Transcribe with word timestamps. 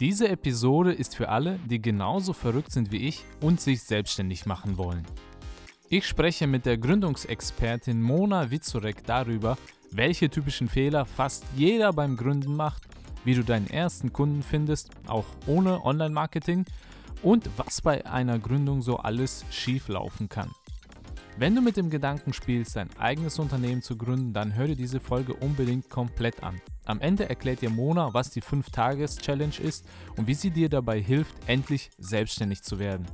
Diese 0.00 0.30
Episode 0.30 0.94
ist 0.94 1.14
für 1.14 1.28
alle, 1.28 1.58
die 1.66 1.82
genauso 1.82 2.32
verrückt 2.32 2.72
sind 2.72 2.90
wie 2.90 3.06
ich 3.06 3.26
und 3.42 3.60
sich 3.60 3.82
selbstständig 3.82 4.46
machen 4.46 4.78
wollen. 4.78 5.06
Ich 5.90 6.06
spreche 6.06 6.46
mit 6.46 6.64
der 6.64 6.78
Gründungsexpertin 6.78 8.00
Mona 8.00 8.50
Witzorek 8.50 9.04
darüber, 9.04 9.58
welche 9.90 10.30
typischen 10.30 10.70
Fehler 10.70 11.04
fast 11.04 11.44
jeder 11.54 11.92
beim 11.92 12.16
Gründen 12.16 12.56
macht, 12.56 12.84
wie 13.26 13.34
du 13.34 13.44
deinen 13.44 13.68
ersten 13.68 14.10
Kunden 14.10 14.42
findest, 14.42 14.88
auch 15.06 15.26
ohne 15.46 15.84
Online-Marketing 15.84 16.64
und 17.22 17.50
was 17.58 17.82
bei 17.82 18.06
einer 18.06 18.38
Gründung 18.38 18.80
so 18.80 18.96
alles 18.96 19.44
schief 19.50 19.88
laufen 19.88 20.30
kann. 20.30 20.50
Wenn 21.36 21.54
du 21.54 21.60
mit 21.60 21.76
dem 21.76 21.90
Gedanken 21.90 22.32
spielst, 22.32 22.76
dein 22.76 22.88
eigenes 22.98 23.38
Unternehmen 23.38 23.82
zu 23.82 23.98
gründen, 23.98 24.32
dann 24.32 24.54
hör 24.54 24.66
dir 24.66 24.76
diese 24.76 25.00
Folge 25.00 25.34
unbedingt 25.34 25.90
komplett 25.90 26.42
an. 26.42 26.58
Am 26.90 27.00
Ende 27.00 27.28
erklärt 27.28 27.62
dir 27.62 27.70
Mona, 27.70 28.12
was 28.14 28.30
die 28.30 28.42
5-Tages-Challenge 28.42 29.60
ist 29.62 29.86
und 30.16 30.26
wie 30.26 30.34
sie 30.34 30.50
dir 30.50 30.68
dabei 30.68 31.00
hilft, 31.00 31.36
endlich 31.46 31.88
selbstständig 31.98 32.62
zu 32.62 32.80
werden. 32.80 33.06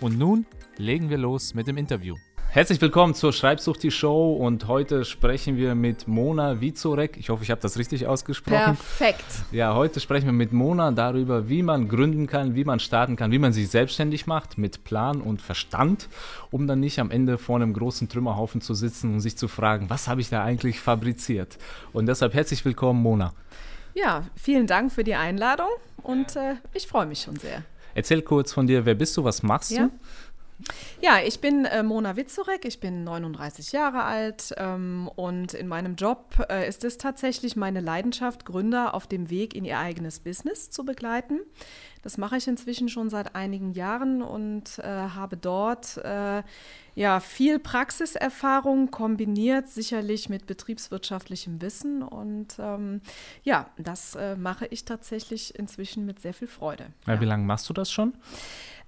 Und 0.00 0.16
nun 0.16 0.46
legen 0.76 1.10
wir 1.10 1.18
los 1.18 1.52
mit 1.52 1.66
dem 1.66 1.76
Interview. 1.76 2.14
Herzlich 2.54 2.80
willkommen 2.80 3.14
zur 3.14 3.32
Schreibsucht 3.32 3.82
die 3.82 3.90
Show 3.90 4.32
und 4.32 4.68
heute 4.68 5.04
sprechen 5.04 5.56
wir 5.56 5.74
mit 5.74 6.06
Mona 6.06 6.60
Vizorek. 6.60 7.16
Ich 7.16 7.28
hoffe, 7.28 7.42
ich 7.42 7.50
habe 7.50 7.60
das 7.60 7.76
richtig 7.78 8.06
ausgesprochen. 8.06 8.76
Perfekt. 8.76 9.24
Ja, 9.50 9.74
heute 9.74 9.98
sprechen 9.98 10.26
wir 10.26 10.32
mit 10.32 10.52
Mona 10.52 10.92
darüber, 10.92 11.48
wie 11.48 11.64
man 11.64 11.88
gründen 11.88 12.28
kann, 12.28 12.54
wie 12.54 12.62
man 12.62 12.78
starten 12.78 13.16
kann, 13.16 13.32
wie 13.32 13.40
man 13.40 13.52
sich 13.52 13.70
selbstständig 13.70 14.28
macht 14.28 14.56
mit 14.56 14.84
Plan 14.84 15.20
und 15.20 15.42
Verstand, 15.42 16.08
um 16.52 16.68
dann 16.68 16.78
nicht 16.78 17.00
am 17.00 17.10
Ende 17.10 17.38
vor 17.38 17.56
einem 17.56 17.72
großen 17.72 18.08
Trümmerhaufen 18.08 18.60
zu 18.60 18.74
sitzen 18.74 19.14
und 19.14 19.20
sich 19.20 19.36
zu 19.36 19.48
fragen, 19.48 19.90
was 19.90 20.06
habe 20.06 20.20
ich 20.20 20.28
da 20.28 20.44
eigentlich 20.44 20.78
fabriziert? 20.78 21.58
Und 21.92 22.06
deshalb 22.06 22.34
herzlich 22.34 22.64
willkommen, 22.64 23.02
Mona. 23.02 23.32
Ja, 23.94 24.22
vielen 24.36 24.68
Dank 24.68 24.92
für 24.92 25.02
die 25.02 25.16
Einladung 25.16 25.70
und 26.04 26.36
äh, 26.36 26.54
ich 26.72 26.86
freue 26.86 27.06
mich 27.06 27.22
schon 27.22 27.34
sehr. 27.34 27.64
Erzähl 27.96 28.22
kurz 28.22 28.52
von 28.52 28.68
dir, 28.68 28.84
wer 28.86 28.94
bist 28.94 29.16
du, 29.16 29.24
was 29.24 29.42
machst 29.42 29.72
ja. 29.72 29.86
du? 29.86 29.90
Ja, 31.00 31.18
ich 31.24 31.40
bin 31.40 31.64
äh, 31.64 31.82
Mona 31.82 32.16
Witzorek, 32.16 32.64
ich 32.64 32.80
bin 32.80 33.04
39 33.04 33.72
Jahre 33.72 34.04
alt 34.04 34.54
ähm, 34.56 35.10
und 35.16 35.52
in 35.52 35.68
meinem 35.68 35.96
Job 35.96 36.46
äh, 36.48 36.68
ist 36.68 36.84
es 36.84 36.96
tatsächlich 36.96 37.56
meine 37.56 37.80
Leidenschaft, 37.80 38.44
Gründer 38.44 38.94
auf 38.94 39.06
dem 39.06 39.30
Weg 39.30 39.54
in 39.54 39.64
ihr 39.64 39.78
eigenes 39.78 40.20
Business 40.20 40.70
zu 40.70 40.84
begleiten. 40.84 41.40
Das 42.02 42.18
mache 42.18 42.36
ich 42.36 42.46
inzwischen 42.46 42.88
schon 42.88 43.08
seit 43.08 43.34
einigen 43.34 43.72
Jahren 43.72 44.22
und 44.22 44.78
äh, 44.78 44.82
habe 44.84 45.36
dort 45.38 45.96
äh, 46.04 46.42
ja 46.94 47.20
viel 47.20 47.58
Praxiserfahrung 47.58 48.90
kombiniert, 48.90 49.68
sicherlich 49.68 50.28
mit 50.28 50.46
betriebswirtschaftlichem 50.46 51.62
Wissen 51.62 52.02
und 52.02 52.56
ähm, 52.58 53.00
ja, 53.42 53.70
das 53.78 54.14
äh, 54.14 54.36
mache 54.36 54.66
ich 54.66 54.84
tatsächlich 54.84 55.58
inzwischen 55.58 56.04
mit 56.04 56.20
sehr 56.20 56.34
viel 56.34 56.48
Freude. 56.48 56.86
Ja. 57.06 57.20
Wie 57.20 57.24
lange 57.24 57.44
machst 57.44 57.68
du 57.68 57.72
das 57.72 57.90
schon? 57.90 58.12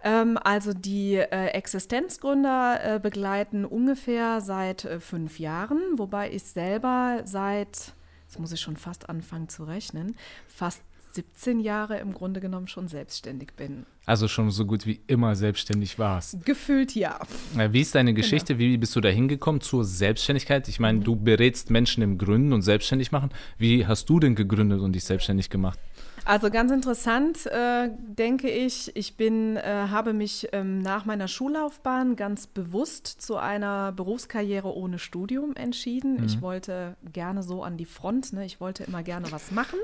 Ähm, 0.07 0.39
also 0.43 0.73
die 0.73 1.17
äh, 1.17 1.49
Existenzgründer 1.49 2.95
äh, 2.95 3.01
begleiten 3.01 3.65
ungefähr 3.65 4.41
seit 4.41 4.85
äh, 4.85 5.01
fünf 5.01 5.41
Jahren, 5.41 5.81
wobei 5.97 6.31
ich 6.31 6.45
selber 6.45 7.23
seit, 7.25 7.93
jetzt 8.23 8.39
muss 8.39 8.53
ich 8.53 8.61
schon 8.61 8.77
fast 8.77 9.09
anfangen 9.09 9.49
zu 9.49 9.65
rechnen, 9.65 10.15
fast 10.47 10.81
17 11.11 11.59
Jahre 11.59 11.99
im 11.99 12.13
Grunde 12.13 12.41
genommen 12.41 12.69
schon 12.69 12.87
selbstständig 12.87 13.55
bin. 13.57 13.85
Also 14.05 14.29
schon 14.29 14.51
so 14.53 14.65
gut 14.65 14.87
wie 14.87 15.01
immer 15.09 15.35
selbstständig 15.35 15.99
warst. 15.99 16.45
Gefühlt 16.45 16.95
ja. 16.95 17.19
Wie 17.55 17.81
ist 17.81 17.97
deine 17.97 18.13
genau. 18.13 18.23
Geschichte? 18.23 18.55
Genau. 18.55 18.61
Wie 18.61 18.77
bist 18.77 18.95
du 18.95 19.01
da 19.01 19.09
hingekommen 19.09 19.61
zur 19.61 19.85
Selbstständigkeit? 19.85 20.69
Ich 20.69 20.79
meine, 20.79 21.01
mhm. 21.01 21.05
du 21.05 21.17
berätst 21.17 21.71
Menschen 21.71 22.03
im 22.03 22.19
Gründen 22.19 22.53
und 22.53 22.63
selbstständig 22.63 23.11
machen. 23.11 23.31
Wie 23.59 23.87
hast 23.87 24.09
du 24.09 24.21
denn 24.21 24.37
gegründet 24.37 24.81
und 24.81 24.93
dich 24.93 25.05
selbstständig 25.05 25.51
gemacht? 25.51 25.81
Also 26.27 26.51
ganz 26.51 26.73
interessant, 26.73 27.47
äh, 27.47 27.89
denke 27.99 28.51
ich. 28.51 28.91
Ich 28.97 29.17
bin, 29.17 29.57
äh, 29.57 29.63
habe 29.91 30.13
mich 30.13 30.49
ähm, 30.53 30.81
nach 30.81 31.05
meiner 31.05 31.29
Schullaufbahn 31.29 32.17
ganz 32.17 32.49
bewusst 32.49 33.07
zu 33.07 33.37
einer 33.37 33.93
Berufskarriere 33.93 34.75
ohne 34.75 34.99
Studium 34.99 35.55
entschieden. 35.55 36.17
Mhm. 36.17 36.25
Ich 36.25 36.43
wollte 36.43 36.97
gerne 37.13 37.45
so 37.45 37.63
an 37.63 37.77
die 37.77 37.85
Front, 37.85 38.33
ne? 38.33 38.45
ich 38.45 38.61
wollte 38.61 38.83
immer 38.83 39.05
gerne 39.05 39.31
was 39.31 39.53
machen 39.53 39.79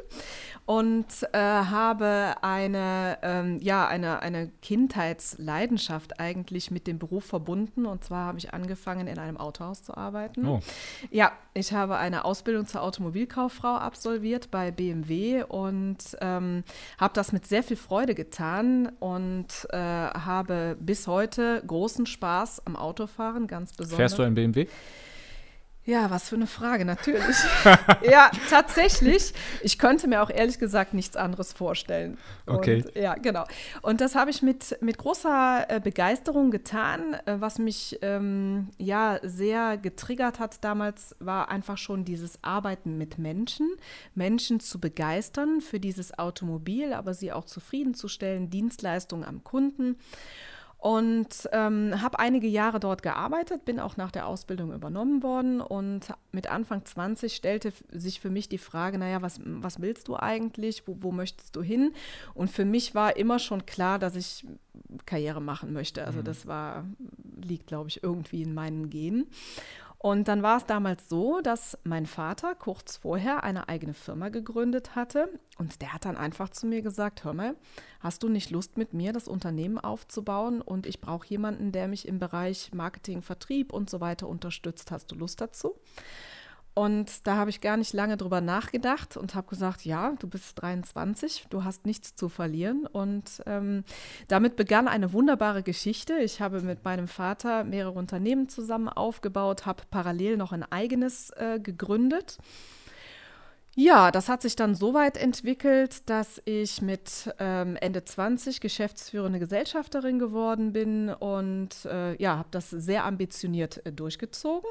und 0.66 1.06
äh, 1.32 1.38
habe 1.38 2.34
eine, 2.42 3.18
ähm, 3.22 3.58
ja, 3.60 3.86
eine, 3.86 4.20
eine 4.20 4.48
Kindheitsleidenschaft 4.62 6.18
eigentlich 6.18 6.72
mit 6.72 6.88
dem 6.88 6.98
Beruf 6.98 7.24
verbunden. 7.24 7.86
Und 7.86 8.02
zwar 8.02 8.26
habe 8.26 8.38
ich 8.38 8.52
angefangen, 8.52 9.06
in 9.06 9.20
einem 9.20 9.36
Autohaus 9.36 9.84
zu 9.84 9.96
arbeiten. 9.96 10.44
Oh. 10.44 10.60
Ja, 11.12 11.30
ich 11.54 11.72
habe 11.72 11.98
eine 11.98 12.24
Ausbildung 12.24 12.66
zur 12.66 12.82
Automobilkauffrau 12.82 13.76
absolviert 13.76 14.50
bei 14.50 14.72
BMW 14.72 15.44
und 15.44 15.98
äh, 16.20 16.31
ähm, 16.38 16.62
habe 16.98 17.14
das 17.14 17.32
mit 17.32 17.46
sehr 17.46 17.62
viel 17.62 17.76
Freude 17.76 18.14
getan 18.14 18.92
und 19.00 19.46
äh, 19.70 19.76
habe 19.76 20.76
bis 20.80 21.06
heute 21.06 21.62
großen 21.66 22.06
Spaß 22.06 22.66
am 22.66 22.76
Autofahren, 22.76 23.46
ganz 23.46 23.72
besonders. 23.72 23.96
Fährst 23.96 24.18
du 24.18 24.22
ein 24.22 24.34
BMW? 24.34 24.66
Ja, 25.84 26.10
was 26.10 26.28
für 26.28 26.36
eine 26.36 26.46
Frage, 26.46 26.84
natürlich. 26.84 27.36
ja, 28.08 28.30
tatsächlich. 28.48 29.34
Ich 29.62 29.78
könnte 29.78 30.06
mir 30.06 30.22
auch 30.22 30.30
ehrlich 30.30 30.60
gesagt 30.60 30.94
nichts 30.94 31.16
anderes 31.16 31.52
vorstellen. 31.52 32.18
Okay. 32.46 32.84
Und, 32.84 32.94
ja, 32.94 33.14
genau. 33.14 33.44
Und 33.82 34.00
das 34.00 34.14
habe 34.14 34.30
ich 34.30 34.42
mit, 34.42 34.78
mit 34.80 34.96
großer 34.96 35.66
äh, 35.68 35.80
Begeisterung 35.80 36.52
getan. 36.52 37.14
Äh, 37.26 37.40
was 37.40 37.58
mich 37.58 37.98
ähm, 38.02 38.68
ja 38.78 39.18
sehr 39.24 39.76
getriggert 39.76 40.38
hat 40.38 40.62
damals, 40.62 41.16
war 41.18 41.50
einfach 41.50 41.78
schon 41.78 42.04
dieses 42.04 42.38
Arbeiten 42.44 42.96
mit 42.96 43.18
Menschen, 43.18 43.68
Menschen 44.14 44.60
zu 44.60 44.78
begeistern 44.78 45.60
für 45.60 45.80
dieses 45.80 46.16
Automobil, 46.16 46.92
aber 46.92 47.12
sie 47.12 47.32
auch 47.32 47.44
zufriedenzustellen, 47.44 48.50
Dienstleistungen 48.50 49.24
am 49.24 49.42
Kunden 49.42 49.96
und 50.82 51.48
ähm, 51.52 52.02
habe 52.02 52.18
einige 52.18 52.48
Jahre 52.48 52.80
dort 52.80 53.04
gearbeitet, 53.04 53.64
bin 53.64 53.78
auch 53.78 53.96
nach 53.96 54.10
der 54.10 54.26
Ausbildung 54.26 54.72
übernommen 54.72 55.22
worden 55.22 55.60
und 55.60 56.08
mit 56.32 56.48
Anfang 56.48 56.84
20 56.84 57.36
stellte 57.36 57.72
sich 57.92 58.18
für 58.18 58.30
mich 58.30 58.48
die 58.48 58.58
Frage, 58.58 58.98
naja, 58.98 59.22
was, 59.22 59.38
was 59.44 59.80
willst 59.80 60.08
du 60.08 60.16
eigentlich, 60.16 60.88
wo, 60.88 60.96
wo 60.98 61.12
möchtest 61.12 61.54
du 61.54 61.62
hin? 61.62 61.92
Und 62.34 62.50
für 62.50 62.64
mich 62.64 62.96
war 62.96 63.16
immer 63.16 63.38
schon 63.38 63.64
klar, 63.64 64.00
dass 64.00 64.16
ich 64.16 64.44
Karriere 65.06 65.40
machen 65.40 65.72
möchte. 65.72 66.04
Also 66.04 66.18
mhm. 66.18 66.24
das 66.24 66.48
war, 66.48 66.84
liegt, 67.40 67.68
glaube 67.68 67.88
ich, 67.88 68.02
irgendwie 68.02 68.42
in 68.42 68.52
meinen 68.52 68.90
Genen. 68.90 69.28
Und 70.02 70.26
dann 70.26 70.42
war 70.42 70.56
es 70.56 70.66
damals 70.66 71.08
so, 71.08 71.40
dass 71.42 71.78
mein 71.84 72.06
Vater 72.06 72.56
kurz 72.56 72.96
vorher 72.96 73.44
eine 73.44 73.68
eigene 73.68 73.94
Firma 73.94 74.30
gegründet 74.30 74.96
hatte 74.96 75.28
und 75.58 75.80
der 75.80 75.92
hat 75.92 76.06
dann 76.06 76.16
einfach 76.16 76.48
zu 76.48 76.66
mir 76.66 76.82
gesagt, 76.82 77.22
hör 77.22 77.34
mal, 77.34 77.54
hast 78.00 78.24
du 78.24 78.28
nicht 78.28 78.50
Lust 78.50 78.76
mit 78.76 78.94
mir 78.94 79.12
das 79.12 79.28
Unternehmen 79.28 79.78
aufzubauen 79.78 80.60
und 80.60 80.86
ich 80.86 81.00
brauche 81.00 81.28
jemanden, 81.28 81.70
der 81.70 81.86
mich 81.86 82.08
im 82.08 82.18
Bereich 82.18 82.72
Marketing, 82.74 83.22
Vertrieb 83.22 83.72
und 83.72 83.88
so 83.88 84.00
weiter 84.00 84.26
unterstützt. 84.26 84.90
Hast 84.90 85.12
du 85.12 85.14
Lust 85.14 85.40
dazu? 85.40 85.76
Und 86.74 87.26
da 87.26 87.36
habe 87.36 87.50
ich 87.50 87.60
gar 87.60 87.76
nicht 87.76 87.92
lange 87.92 88.16
drüber 88.16 88.40
nachgedacht 88.40 89.18
und 89.18 89.34
habe 89.34 89.48
gesagt, 89.48 89.84
ja, 89.84 90.14
du 90.18 90.26
bist 90.26 90.60
23, 90.62 91.46
du 91.50 91.64
hast 91.64 91.84
nichts 91.84 92.14
zu 92.14 92.30
verlieren. 92.30 92.86
Und 92.86 93.42
ähm, 93.44 93.84
damit 94.28 94.56
begann 94.56 94.88
eine 94.88 95.12
wunderbare 95.12 95.62
Geschichte. 95.62 96.14
Ich 96.20 96.40
habe 96.40 96.62
mit 96.62 96.84
meinem 96.84 97.08
Vater 97.08 97.64
mehrere 97.64 97.98
Unternehmen 97.98 98.48
zusammen 98.48 98.88
aufgebaut, 98.88 99.66
habe 99.66 99.82
parallel 99.90 100.38
noch 100.38 100.52
ein 100.52 100.64
eigenes 100.70 101.30
äh, 101.30 101.60
gegründet. 101.62 102.38
Ja, 103.74 104.10
das 104.10 104.28
hat 104.28 104.42
sich 104.42 104.54
dann 104.54 104.74
so 104.74 104.92
weit 104.92 105.16
entwickelt, 105.16 106.08
dass 106.08 106.42
ich 106.44 106.82
mit 106.82 107.34
ähm, 107.38 107.76
Ende 107.76 108.04
20 108.04 108.60
geschäftsführende 108.60 109.38
Gesellschafterin 109.38 110.18
geworden 110.18 110.74
bin 110.74 111.08
und 111.08 111.70
äh, 111.86 112.14
ja, 112.20 112.36
habe 112.36 112.48
das 112.50 112.68
sehr 112.68 113.04
ambitioniert 113.04 113.84
äh, 113.86 113.92
durchgezogen. 113.92 114.68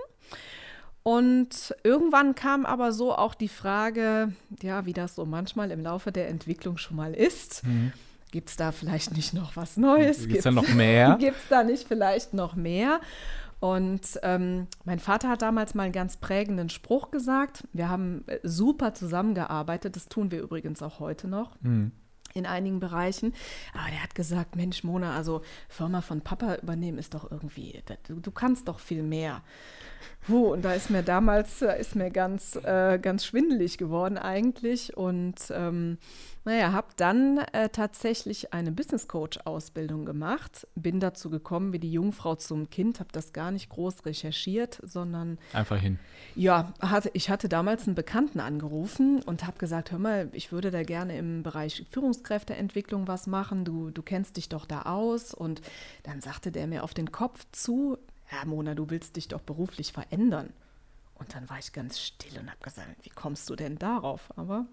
Und 1.03 1.75
irgendwann 1.83 2.35
kam 2.35 2.65
aber 2.65 2.91
so 2.91 3.15
auch 3.15 3.33
die 3.33 3.47
Frage, 3.47 4.33
ja, 4.61 4.85
wie 4.85 4.93
das 4.93 5.15
so 5.15 5.25
manchmal 5.25 5.71
im 5.71 5.81
Laufe 5.81 6.11
der 6.11 6.29
Entwicklung 6.29 6.77
schon 6.77 6.97
mal 6.97 7.13
ist. 7.13 7.65
Mhm. 7.65 7.91
Gibt 8.31 8.49
es 8.49 8.55
da 8.55 8.71
vielleicht 8.71 9.15
nicht 9.15 9.33
noch 9.33 9.55
was 9.55 9.77
Neues? 9.77 10.27
Gibt 10.27 10.37
es 10.37 10.43
da 10.43 10.51
noch 10.51 10.69
mehr? 10.75 11.17
Gibt 11.19 11.37
es 11.37 11.47
da 11.49 11.63
nicht 11.63 11.87
vielleicht 11.87 12.33
noch 12.33 12.55
mehr? 12.55 13.01
Und 13.59 14.19
ähm, 14.23 14.67
mein 14.85 14.99
Vater 14.99 15.29
hat 15.29 15.41
damals 15.41 15.75
mal 15.75 15.83
einen 15.83 15.91
ganz 15.91 16.17
prägenden 16.17 16.69
Spruch 16.69 17.11
gesagt. 17.11 17.63
Wir 17.73 17.89
haben 17.89 18.23
äh, 18.27 18.39
super 18.43 18.93
zusammengearbeitet. 18.93 19.95
Das 19.95 20.07
tun 20.07 20.31
wir 20.31 20.41
übrigens 20.41 20.81
auch 20.81 20.99
heute 20.99 21.27
noch. 21.27 21.55
Mhm 21.61 21.91
in 22.33 22.45
einigen 22.45 22.79
Bereichen. 22.79 23.33
Aber 23.73 23.89
der 23.89 24.01
hat 24.01 24.15
gesagt, 24.15 24.55
Mensch, 24.55 24.85
Mona, 24.85 25.15
also 25.15 25.41
Firma 25.67 25.99
von 25.99 26.21
Papa 26.21 26.55
übernehmen 26.55 26.97
ist 26.97 27.13
doch 27.13 27.29
irgendwie, 27.29 27.83
du, 28.07 28.21
du 28.21 28.31
kannst 28.31 28.69
doch 28.69 28.79
viel 28.79 29.03
mehr. 29.03 29.41
Puh, 30.27 30.53
und 30.53 30.63
da 30.63 30.73
ist 30.73 30.89
mir 30.89 31.03
damals 31.03 31.61
ist 31.61 31.95
mir 31.95 32.09
ganz, 32.11 32.55
äh, 32.63 32.99
ganz 32.99 33.25
schwindelig 33.25 33.77
geworden 33.77 34.17
eigentlich. 34.17 34.95
Und 34.95 35.35
ähm, 35.51 35.97
Naja, 36.43 36.71
habe 36.71 36.87
dann 36.97 37.37
äh, 37.53 37.69
tatsächlich 37.69 38.51
eine 38.51 38.71
Business 38.71 39.07
Coach-Ausbildung 39.07 40.05
gemacht, 40.05 40.67
bin 40.73 40.99
dazu 40.99 41.29
gekommen 41.29 41.71
wie 41.71 41.77
die 41.77 41.91
Jungfrau 41.91 42.33
zum 42.33 42.71
Kind, 42.71 42.99
habe 42.99 43.11
das 43.11 43.31
gar 43.31 43.51
nicht 43.51 43.69
groß 43.69 44.05
recherchiert, 44.07 44.79
sondern. 44.83 45.37
Einfach 45.53 45.77
hin. 45.77 45.99
Ja, 46.35 46.73
hatte, 46.81 47.11
ich 47.13 47.29
hatte 47.29 47.47
damals 47.47 47.85
einen 47.85 47.93
Bekannten 47.93 48.39
angerufen 48.39 49.21
und 49.21 49.45
habe 49.45 49.59
gesagt: 49.59 49.91
Hör 49.91 49.99
mal, 49.99 50.29
ich 50.31 50.51
würde 50.51 50.71
da 50.71 50.81
gerne 50.81 51.15
im 51.15 51.43
Bereich 51.43 51.85
Führungskräfteentwicklung 51.91 53.07
was 53.07 53.27
machen, 53.27 53.63
du, 53.63 53.91
du 53.91 54.01
kennst 54.01 54.37
dich 54.37 54.49
doch 54.49 54.65
da 54.65 54.83
aus. 54.83 55.35
Und 55.35 55.61
dann 56.01 56.21
sagte 56.21 56.51
der 56.51 56.65
mir 56.65 56.83
auf 56.83 56.95
den 56.95 57.11
Kopf 57.11 57.45
zu: 57.51 57.99
Ja, 58.31 58.45
Mona, 58.45 58.75
du 58.75 58.89
willst 58.89 59.15
dich 59.15 59.27
doch 59.27 59.41
beruflich 59.41 59.91
verändern. 59.91 60.53
Und 61.15 61.35
dann 61.35 61.49
war 61.49 61.59
ich 61.59 61.71
ganz 61.71 61.99
still 61.99 62.39
und 62.39 62.49
habe 62.49 62.59
gesagt, 62.63 62.87
wie 63.03 63.09
kommst 63.09 63.49
du 63.49 63.55
denn 63.55 63.77
darauf? 63.77 64.29
Aber 64.37 64.65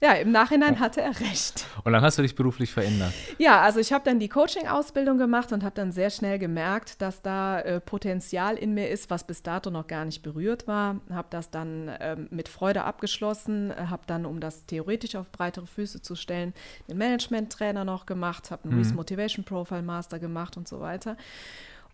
ja, 0.00 0.12
im 0.12 0.30
Nachhinein 0.30 0.78
hatte 0.78 1.00
er 1.00 1.18
recht. 1.20 1.66
Und 1.82 1.92
dann 1.92 2.02
hast 2.02 2.18
du 2.18 2.22
dich 2.22 2.36
beruflich 2.36 2.70
verändert. 2.70 3.12
Ja, 3.38 3.62
also 3.62 3.80
ich 3.80 3.92
habe 3.92 4.04
dann 4.04 4.20
die 4.20 4.28
Coaching-Ausbildung 4.28 5.18
gemacht 5.18 5.52
und 5.52 5.64
habe 5.64 5.74
dann 5.74 5.90
sehr 5.90 6.10
schnell 6.10 6.38
gemerkt, 6.38 7.02
dass 7.02 7.22
da 7.22 7.60
äh, 7.60 7.80
Potenzial 7.80 8.56
in 8.56 8.74
mir 8.74 8.90
ist, 8.90 9.10
was 9.10 9.26
bis 9.26 9.42
dato 9.42 9.70
noch 9.70 9.86
gar 9.86 10.04
nicht 10.04 10.22
berührt 10.22 10.68
war. 10.68 11.00
Habe 11.10 11.28
das 11.30 11.50
dann 11.50 11.90
ähm, 12.00 12.28
mit 12.30 12.48
Freude 12.48 12.84
abgeschlossen, 12.84 13.70
äh, 13.72 13.86
habe 13.88 14.02
dann, 14.06 14.24
um 14.24 14.40
das 14.40 14.66
theoretisch 14.66 15.16
auf 15.16 15.32
breitere 15.32 15.66
Füße 15.66 16.00
zu 16.00 16.14
stellen, 16.14 16.54
den 16.88 16.98
Management-Trainer 16.98 17.84
noch 17.84 18.06
gemacht, 18.06 18.50
habe 18.50 18.68
einen 18.68 18.80
mhm. 18.80 18.94
Motivation 18.94 19.44
Profile 19.44 19.82
Master 19.82 20.18
gemacht 20.18 20.56
und 20.56 20.68
so 20.68 20.80
weiter. 20.80 21.16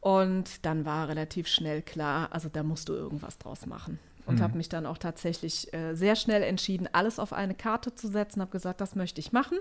Und 0.04 0.66
dann 0.66 0.84
war 0.84 1.08
relativ 1.08 1.48
schnell 1.48 1.80
klar, 1.80 2.28
also 2.30 2.50
da 2.50 2.62
musst 2.62 2.90
du 2.90 2.92
irgendwas 2.92 3.38
draus 3.38 3.64
machen. 3.64 3.98
Und 4.26 4.34
mhm. 4.34 4.42
habe 4.42 4.58
mich 4.58 4.68
dann 4.68 4.84
auch 4.84 4.98
tatsächlich 4.98 5.72
äh, 5.72 5.94
sehr 5.94 6.14
schnell 6.14 6.42
entschieden, 6.42 6.86
alles 6.92 7.18
auf 7.18 7.32
eine 7.32 7.54
Karte 7.54 7.94
zu 7.94 8.08
setzen, 8.08 8.42
habe 8.42 8.50
gesagt, 8.50 8.82
das 8.82 8.96
möchte 8.96 9.18
ich 9.20 9.32
machen. 9.32 9.56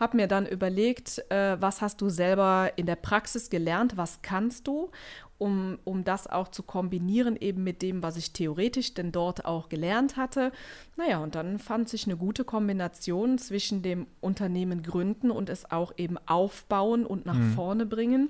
Habe 0.00 0.16
mir 0.16 0.28
dann 0.28 0.46
überlegt, 0.46 1.22
äh, 1.30 1.60
was 1.60 1.82
hast 1.82 2.00
du 2.00 2.08
selber 2.08 2.72
in 2.76 2.86
der 2.86 2.96
Praxis 2.96 3.50
gelernt, 3.50 3.98
was 3.98 4.22
kannst 4.22 4.66
du 4.66 4.90
um, 5.42 5.80
um 5.82 6.04
das 6.04 6.28
auch 6.28 6.46
zu 6.48 6.62
kombinieren 6.62 7.34
eben 7.34 7.64
mit 7.64 7.82
dem, 7.82 8.00
was 8.04 8.16
ich 8.16 8.32
theoretisch 8.32 8.94
denn 8.94 9.10
dort 9.10 9.44
auch 9.44 9.68
gelernt 9.68 10.16
hatte. 10.16 10.52
Naja, 10.96 11.18
und 11.18 11.34
dann 11.34 11.58
fand 11.58 11.88
sich 11.88 12.06
eine 12.06 12.16
gute 12.16 12.44
Kombination 12.44 13.38
zwischen 13.38 13.82
dem 13.82 14.06
Unternehmen 14.20 14.84
gründen 14.84 15.32
und 15.32 15.48
es 15.48 15.68
auch 15.68 15.94
eben 15.96 16.16
aufbauen 16.26 17.04
und 17.04 17.26
nach 17.26 17.34
mhm. 17.34 17.54
vorne 17.54 17.86
bringen. 17.86 18.28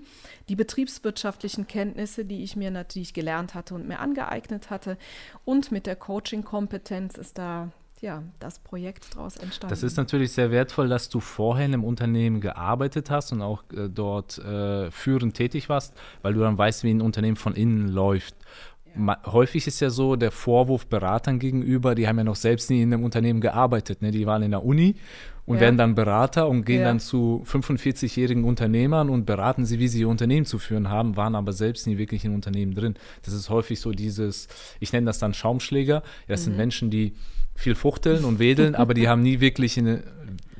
Die 0.48 0.56
betriebswirtschaftlichen 0.56 1.66
Kenntnisse, 1.66 2.24
die 2.24 2.42
ich 2.42 2.56
mir 2.56 2.70
natürlich 2.70 3.12
gelernt 3.12 3.54
hatte 3.54 3.74
und 3.74 3.86
mir 3.86 3.98
angeeignet 3.98 4.70
hatte 4.70 4.96
und 5.44 5.70
mit 5.70 5.86
der 5.86 5.96
Coaching-Kompetenz 5.96 7.18
ist 7.18 7.36
da 7.36 7.72
ja, 8.02 8.24
das 8.40 8.58
Projekt 8.58 9.14
daraus 9.14 9.36
entstanden. 9.36 9.70
Das 9.70 9.84
ist 9.84 9.96
natürlich 9.96 10.32
sehr 10.32 10.50
wertvoll, 10.50 10.88
dass 10.88 11.08
du 11.08 11.20
vorher 11.20 11.66
in 11.66 11.72
einem 11.72 11.84
Unternehmen 11.84 12.40
gearbeitet 12.40 13.10
hast 13.10 13.30
und 13.32 13.42
auch 13.42 13.62
äh, 13.72 13.88
dort 13.88 14.38
äh, 14.38 14.90
führend 14.90 15.34
tätig 15.34 15.68
warst, 15.68 15.94
weil 16.20 16.34
du 16.34 16.40
dann 16.40 16.58
weißt, 16.58 16.82
wie 16.82 16.90
ein 16.90 17.00
Unternehmen 17.00 17.36
von 17.36 17.54
innen 17.54 17.88
läuft. 17.88 18.34
Ja. 18.96 19.18
Häufig 19.26 19.68
ist 19.68 19.78
ja 19.80 19.88
so 19.88 20.16
der 20.16 20.32
Vorwurf 20.32 20.86
Beratern 20.86 21.38
gegenüber, 21.38 21.94
die 21.94 22.08
haben 22.08 22.18
ja 22.18 22.24
noch 22.24 22.36
selbst 22.36 22.70
nie 22.70 22.82
in 22.82 22.92
einem 22.92 23.04
Unternehmen 23.04 23.40
gearbeitet. 23.40 24.02
Ne? 24.02 24.10
Die 24.10 24.26
waren 24.26 24.42
in 24.42 24.50
der 24.50 24.64
Uni 24.64 24.96
und 25.46 25.56
ja. 25.56 25.62
werden 25.62 25.78
dann 25.78 25.94
Berater 25.94 26.48
und 26.48 26.64
gehen 26.64 26.80
ja. 26.80 26.88
dann 26.88 26.98
zu 26.98 27.44
45-jährigen 27.46 28.42
Unternehmern 28.42 29.10
und 29.10 29.26
beraten 29.26 29.64
sie, 29.64 29.78
wie 29.78 29.86
sie 29.86 30.00
ihr 30.00 30.08
Unternehmen 30.08 30.44
zu 30.44 30.58
führen 30.58 30.88
haben, 30.88 31.16
waren 31.16 31.36
aber 31.36 31.52
selbst 31.52 31.86
nie 31.86 31.98
wirklich 31.98 32.24
im 32.24 32.34
Unternehmen 32.34 32.74
drin. 32.74 32.94
Das 33.22 33.32
ist 33.32 33.48
häufig 33.48 33.80
so 33.80 33.92
dieses, 33.92 34.48
ich 34.80 34.92
nenne 34.92 35.06
das 35.06 35.20
dann 35.20 35.34
Schaumschläger. 35.34 36.02
Das 36.26 36.40
mhm. 36.40 36.44
sind 36.44 36.56
Menschen, 36.56 36.90
die 36.90 37.14
viel 37.54 37.74
fuchteln 37.74 38.24
und 38.24 38.38
wedeln, 38.38 38.74
aber 38.74 38.94
die 38.94 39.08
haben 39.08 39.22
nie 39.22 39.40
wirklich 39.40 39.78
eine, 39.78 40.02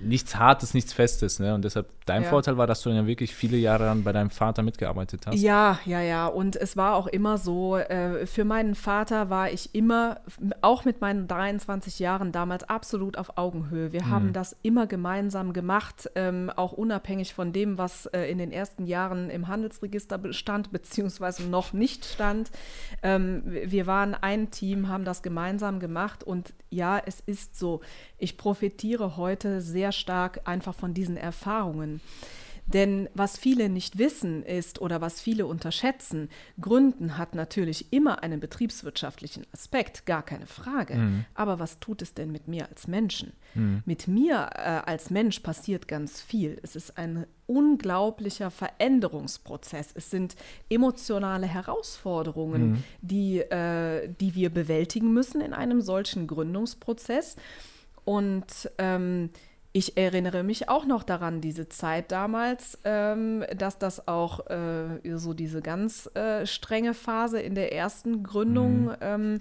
nichts 0.02 0.36
Hartes, 0.36 0.74
nichts 0.74 0.92
Festes. 0.92 1.38
Ne? 1.38 1.54
Und 1.54 1.64
deshalb 1.64 1.88
dein 2.06 2.22
ja. 2.22 2.28
Vorteil 2.28 2.56
war, 2.56 2.66
dass 2.66 2.82
du 2.82 2.88
dann 2.88 2.98
ja 2.98 3.06
wirklich 3.06 3.34
viele 3.34 3.56
Jahre 3.56 3.84
dann 3.84 4.04
bei 4.04 4.12
deinem 4.12 4.30
Vater 4.30 4.62
mitgearbeitet 4.62 5.26
hast. 5.26 5.36
Ja, 5.36 5.78
ja, 5.84 6.00
ja. 6.00 6.26
Und 6.26 6.56
es 6.56 6.76
war 6.76 6.96
auch 6.96 7.06
immer 7.06 7.38
so, 7.38 7.76
äh, 7.76 8.26
für 8.26 8.44
meinen 8.44 8.74
Vater 8.74 9.30
war 9.30 9.50
ich 9.50 9.74
immer, 9.74 10.20
auch 10.60 10.84
mit 10.84 11.00
meinen 11.00 11.28
23 11.28 11.98
Jahren 11.98 12.32
damals, 12.32 12.64
absolut 12.64 13.16
auf 13.16 13.38
Augenhöhe. 13.38 13.92
Wir 13.92 14.04
mhm. 14.04 14.10
haben 14.10 14.32
das 14.32 14.56
immer 14.62 14.86
gemeinsam 14.86 15.52
gemacht, 15.52 16.10
ähm, 16.14 16.50
auch 16.54 16.72
unabhängig 16.72 17.34
von 17.34 17.52
dem, 17.52 17.78
was 17.78 18.06
äh, 18.06 18.22
in 18.24 18.38
den 18.38 18.52
ersten 18.52 18.86
Jahren 18.86 19.30
im 19.30 19.48
Handelsregister 19.48 20.32
stand, 20.32 20.72
beziehungsweise 20.72 21.44
noch 21.44 21.72
nicht 21.72 22.04
stand. 22.04 22.50
Ähm, 23.02 23.42
wir 23.44 23.86
waren 23.86 24.14
ein 24.14 24.50
Team, 24.50 24.88
haben 24.88 25.04
das 25.04 25.22
gemeinsam 25.22 25.80
gemacht. 25.80 26.24
Und 26.24 26.52
ja, 26.70 27.00
es 27.04 27.20
ist 27.20 27.58
so, 27.58 27.80
ich 28.22 28.36
profitiere 28.36 29.16
heute 29.16 29.60
sehr 29.60 29.92
stark 29.92 30.42
einfach 30.44 30.74
von 30.74 30.94
diesen 30.94 31.16
Erfahrungen. 31.16 32.00
Denn 32.66 33.08
was 33.12 33.36
viele 33.36 33.68
nicht 33.68 33.98
wissen 33.98 34.44
ist 34.44 34.80
oder 34.80 35.00
was 35.00 35.20
viele 35.20 35.46
unterschätzen, 35.46 36.28
Gründen 36.60 37.18
hat 37.18 37.34
natürlich 37.34 37.92
immer 37.92 38.22
einen 38.22 38.38
betriebswirtschaftlichen 38.38 39.44
Aspekt, 39.52 40.06
gar 40.06 40.22
keine 40.22 40.46
Frage. 40.46 40.94
Mhm. 40.94 41.24
Aber 41.34 41.58
was 41.58 41.80
tut 41.80 42.02
es 42.02 42.14
denn 42.14 42.30
mit 42.30 42.46
mir 42.46 42.68
als 42.68 42.86
Menschen? 42.86 43.32
Mhm. 43.54 43.82
Mit 43.84 44.06
mir 44.06 44.50
äh, 44.54 44.60
als 44.86 45.10
Mensch 45.10 45.40
passiert 45.40 45.88
ganz 45.88 46.20
viel. 46.20 46.58
Es 46.62 46.76
ist 46.76 46.96
ein 46.98 47.26
unglaublicher 47.46 48.52
Veränderungsprozess. 48.52 49.90
Es 49.94 50.10
sind 50.10 50.36
emotionale 50.70 51.48
Herausforderungen, 51.48 52.70
mhm. 52.70 52.84
die, 53.00 53.40
äh, 53.40 54.08
die 54.20 54.36
wir 54.36 54.50
bewältigen 54.50 55.12
müssen 55.12 55.40
in 55.40 55.52
einem 55.52 55.80
solchen 55.80 56.28
Gründungsprozess. 56.28 57.36
Und 58.04 58.70
ähm, 58.78 59.30
ich 59.72 59.96
erinnere 59.96 60.42
mich 60.42 60.68
auch 60.68 60.84
noch 60.84 61.02
daran, 61.02 61.40
diese 61.40 61.68
Zeit 61.68 62.12
damals, 62.12 62.78
ähm, 62.84 63.44
dass 63.56 63.78
das 63.78 64.06
auch 64.06 64.46
äh, 64.50 65.16
so 65.16 65.32
diese 65.32 65.62
ganz 65.62 66.10
äh, 66.14 66.46
strenge 66.46 66.92
Phase 66.92 67.40
in 67.40 67.54
der 67.54 67.72
ersten 67.72 68.22
Gründung, 68.22 68.84
mhm. 68.84 68.96
ähm, 69.00 69.40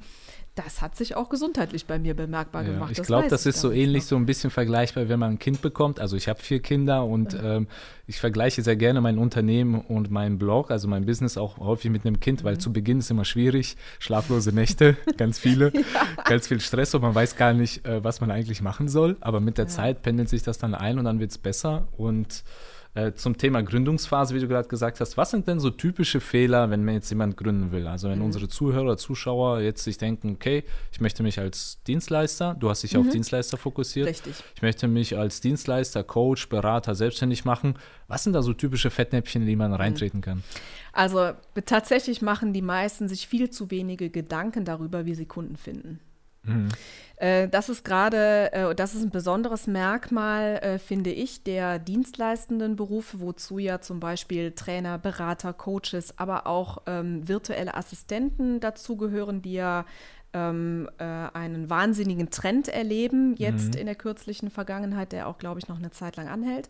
das 0.55 0.81
hat 0.81 0.97
sich 0.97 1.15
auch 1.15 1.29
gesundheitlich 1.29 1.85
bei 1.85 1.97
mir 1.97 2.13
bemerkbar 2.13 2.63
ja, 2.63 2.73
gemacht. 2.73 2.91
Ich 2.91 3.01
glaube, 3.03 3.29
das, 3.29 3.45
ist 3.45 3.61
so 3.61 3.71
ähnlich, 3.71 4.03
noch. 4.03 4.09
so 4.09 4.15
ein 4.17 4.25
bisschen 4.25 4.49
vergleichbar, 4.49 5.07
wenn 5.07 5.19
man 5.19 5.31
ein 5.31 5.39
Kind 5.39 5.61
bekommt. 5.61 5.99
Also 6.01 6.17
ich 6.17 6.27
habe 6.27 6.41
vier 6.41 6.61
Kinder 6.61 7.05
und 7.05 7.33
ja. 7.33 7.57
ähm, 7.57 7.67
ich 8.05 8.19
vergleiche 8.19 8.61
sehr 8.61 8.75
gerne 8.75 8.99
mein 8.99 9.17
Unternehmen 9.17 9.79
und 9.79 10.11
meinen 10.11 10.37
Blog, 10.37 10.69
also 10.69 10.89
mein 10.89 11.05
Business 11.05 11.37
auch 11.37 11.57
häufig 11.57 11.89
mit 11.89 12.05
einem 12.05 12.19
Kind, 12.19 12.43
weil 12.43 12.55
mhm. 12.55 12.59
zu 12.59 12.73
Beginn 12.73 12.99
ist 12.99 13.09
immer 13.09 13.23
schwierig, 13.23 13.77
schlaflose 13.99 14.51
Nächte, 14.51 14.97
ganz 15.17 15.39
viele, 15.39 15.71
ja. 15.73 16.23
ganz 16.25 16.47
viel 16.47 16.59
Stress 16.59 16.93
und 16.95 17.01
man 17.01 17.15
weiß 17.15 17.37
gar 17.37 17.53
nicht, 17.53 17.85
äh, 17.85 18.03
was 18.03 18.19
man 18.19 18.29
eigentlich 18.29 18.61
machen 18.61 18.89
soll. 18.89 19.15
Aber 19.21 19.39
mit 19.39 19.57
der 19.57 19.67
Zeit 19.67 20.01
pendelt 20.01 20.27
sich 20.27 20.43
das 20.43 20.57
dann 20.57 20.75
ein 20.75 20.99
und 20.99 21.05
dann 21.05 21.21
wird 21.21 21.31
es 21.31 21.37
besser 21.37 21.87
und 21.95 22.43
äh, 22.93 23.13
zum 23.13 23.37
Thema 23.37 23.63
Gründungsphase, 23.63 24.35
wie 24.35 24.39
du 24.39 24.47
gerade 24.49 24.67
gesagt 24.67 24.99
hast, 24.99 25.15
was 25.15 25.31
sind 25.31 25.47
denn 25.47 25.59
so 25.59 25.69
typische 25.69 26.19
Fehler, 26.19 26.69
wenn 26.69 26.83
man 26.83 26.95
jetzt 26.95 27.09
jemand 27.09 27.37
gründen 27.37 27.71
will? 27.71 27.87
Also 27.87 28.09
wenn 28.09 28.19
mhm. 28.19 28.25
unsere 28.25 28.49
Zuhörer, 28.49 28.97
Zuschauer 28.97 29.61
jetzt 29.61 29.83
sich 29.83 29.97
denken, 29.97 30.31
okay, 30.31 30.65
ich 30.91 30.99
möchte 30.99 31.23
mich 31.23 31.39
als 31.39 31.81
Dienstleister, 31.83 32.55
du 32.59 32.69
hast 32.69 32.83
dich 32.83 32.93
mhm. 32.95 33.01
auf 33.01 33.09
Dienstleister 33.09 33.55
fokussiert. 33.55 34.07
Richtig. 34.07 34.35
Ich 34.55 34.61
möchte 34.61 34.89
mich 34.89 35.17
als 35.17 35.39
Dienstleister, 35.39 36.03
Coach, 36.03 36.49
Berater 36.49 36.93
selbstständig 36.93 37.45
machen. 37.45 37.75
Was 38.09 38.25
sind 38.25 38.33
da 38.33 38.41
so 38.41 38.53
typische 38.53 38.89
Fettnäpfchen, 38.89 39.43
in 39.43 39.47
die 39.47 39.55
man 39.55 39.71
mhm. 39.71 39.77
reintreten 39.77 40.19
kann? 40.19 40.43
Also 40.91 41.31
tatsächlich 41.65 42.21
machen 42.21 42.51
die 42.51 42.61
meisten 42.61 43.07
sich 43.07 43.25
viel 43.25 43.49
zu 43.49 43.71
wenige 43.71 44.09
Gedanken 44.09 44.65
darüber, 44.65 45.05
wie 45.05 45.15
sie 45.15 45.25
Kunden 45.25 45.55
finden. 45.55 46.01
Mhm. 46.43 46.69
Äh, 47.17 47.47
das 47.47 47.69
ist 47.69 47.85
gerade, 47.85 48.51
äh, 48.51 48.75
das 48.75 48.95
ist 48.95 49.03
ein 49.03 49.11
besonderes 49.11 49.67
Merkmal, 49.67 50.57
äh, 50.57 50.79
finde 50.79 51.11
ich, 51.11 51.43
der 51.43 51.77
dienstleistenden 51.77 52.75
Berufe, 52.75 53.19
wozu 53.19 53.59
ja 53.59 53.79
zum 53.79 53.99
Beispiel 53.99 54.53
Trainer, 54.53 54.97
Berater, 54.97 55.53
Coaches, 55.53 56.17
aber 56.17 56.47
auch 56.47 56.81
ähm, 56.87 57.27
virtuelle 57.27 57.75
Assistenten 57.75 58.59
dazugehören, 58.59 59.43
die 59.43 59.53
ja 59.53 59.85
ähm, 60.33 60.89
äh, 60.97 61.03
einen 61.03 61.69
wahnsinnigen 61.69 62.29
Trend 62.31 62.69
erleben, 62.69 63.35
jetzt 63.37 63.75
mhm. 63.75 63.81
in 63.81 63.85
der 63.85 63.95
kürzlichen 63.95 64.49
Vergangenheit, 64.49 65.11
der 65.11 65.27
auch, 65.27 65.37
glaube 65.37 65.59
ich, 65.59 65.67
noch 65.67 65.77
eine 65.77 65.91
Zeit 65.91 66.15
lang 66.15 66.27
anhält. 66.27 66.69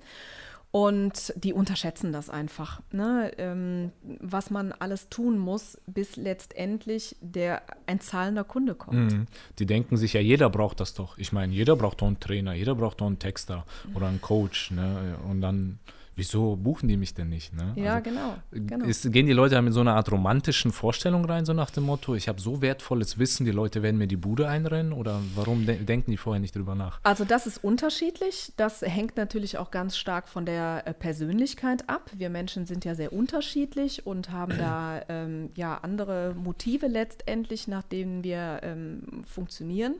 Und 0.72 1.34
die 1.36 1.51
unterschätzen 1.51 2.13
das 2.13 2.30
einfach, 2.30 2.82
ne? 2.94 3.34
ähm, 3.38 3.92
was 4.22 4.50
man 4.51 4.72
alles 4.72 5.10
tun 5.10 5.38
muss, 5.38 5.78
bis 5.86 6.16
letztendlich 6.16 7.18
der, 7.20 7.62
ein 7.88 8.00
zahlender 8.00 8.46
Kunde 8.46 8.74
kommt. 8.74 9.12
Mhm. 9.12 9.25
Die 9.60 9.66
denken 9.66 9.98
sich 9.98 10.13
ja, 10.13 10.22
jeder 10.22 10.50
braucht 10.50 10.80
das 10.80 10.94
doch. 10.94 11.18
Ich 11.18 11.34
meine, 11.34 11.54
jeder 11.54 11.75
braucht 11.75 12.01
doch 12.01 12.08
einen 12.08 12.22
Trainer, 12.22 12.54
jeder 12.54 12.75
braucht 12.75 13.01
doch 13.01 13.08
einen 13.08 13.20
Texter 13.20 13.66
oder 13.94 14.08
einen 14.08 14.22
Coach. 14.22 14.72
Ne? 14.72 15.18
Und 15.30 15.42
dann 15.42 15.80
wieso 16.22 16.56
buchen 16.56 16.88
die 16.88 16.98
mich 16.98 17.16
denn 17.16 17.30
nicht? 17.30 17.51
Ne? 17.56 17.74
Ja, 17.75 17.96
also, 17.96 18.04
genau. 18.04 18.36
genau. 18.51 18.86
Ist, 18.86 19.12
gehen 19.12 19.25
die 19.25 19.34
Leute 19.34 19.60
mit 19.63 19.74
so 19.74 19.80
einer 19.80 19.96
Art 19.96 20.12
romantischen 20.12 20.72
Vorstellung 20.72 21.25
rein, 21.25 21.46
so 21.46 21.54
nach 21.54 21.72
dem 21.72 21.84
Motto, 21.86 22.13
ich 22.13 22.28
habe 22.28 22.40
so 22.40 22.62
wertvolles 22.62 23.18
Wissen, 23.18 23.44
die 23.44 23.51
Leute 23.51 23.82
werden 23.82 23.98
mir 23.98 24.08
die 24.08 24.18
Bude 24.18 24.48
einrennen? 24.48 24.94
Oder 24.94 25.20
warum 25.36 25.66
de 25.66 25.78
denken 25.84 26.12
die 26.12 26.18
vorher 26.18 26.40
nicht 26.40 26.56
drüber 26.56 26.75
nach? 26.75 27.00
Also 27.01 27.25
das 27.25 27.48
ist 27.48 27.63
unterschiedlich. 27.63 28.54
Das 28.56 28.84
hängt 28.84 29.18
natürlich 29.18 29.58
auch 29.58 29.72
ganz 29.72 29.98
stark 29.98 30.28
von 30.28 30.46
der 30.46 30.84
äh, 30.86 30.94
Persönlichkeit 30.94 31.90
ab. 31.90 32.12
Wir 32.16 32.30
Menschen 32.30 32.68
sind 32.68 32.86
ja 32.86 32.94
sehr 32.94 33.12
unterschiedlich 33.12 34.06
und 34.06 34.32
haben 34.32 34.58
da 34.60 35.01
ähm, 35.10 35.50
ja 35.56 35.80
andere 35.82 36.36
Motive 36.38 36.86
letztendlich, 36.86 37.68
nach 37.68 37.84
denen 37.84 38.24
wir 38.24 38.60
ähm, 38.62 39.24
funktionieren. 39.25 39.96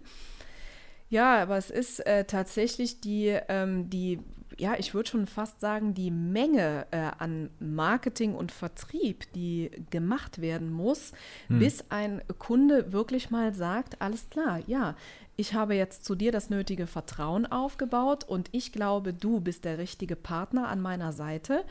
Ja, 1.12 1.42
aber 1.42 1.58
es 1.58 1.70
ist 1.70 2.00
äh, 2.08 2.24
tatsächlich 2.24 3.02
die, 3.02 3.38
ähm, 3.50 3.90
die, 3.90 4.22
ja, 4.58 4.76
ich 4.80 4.94
würde 4.94 5.10
schon 5.10 5.28
fast 5.28 5.60
sagen, 5.60 5.94
die 5.94 6.10
Menge 6.10 6.88
äh, 6.92 7.12
an 7.20 7.50
Marketing 7.60 8.34
und 8.34 8.54
Vertrieb, 8.54 9.30
die 9.34 9.72
gemacht 9.90 10.40
werden 10.40 10.72
muss, 10.72 11.12
hm. 11.48 11.60
bis 11.60 11.84
ein 11.90 12.22
Kunde 12.40 12.94
wirklich 12.94 13.30
mal 13.30 13.54
sagt, 13.54 14.02
alles 14.02 14.30
klar, 14.30 14.62
ja, 14.68 14.96
ich 15.36 15.54
habe 15.54 15.76
jetzt 15.76 16.06
zu 16.06 16.16
dir 16.16 16.32
das 16.32 16.50
nötige 16.50 16.88
Vertrauen 16.88 17.46
aufgebaut 17.46 18.24
und 18.24 18.48
ich 18.54 18.72
glaube, 18.72 19.14
du 19.14 19.42
bist 19.42 19.66
der 19.66 19.80
richtige 19.80 20.16
Partner 20.16 20.70
an 20.70 20.80
meiner 20.80 21.12
Seite 21.12 21.66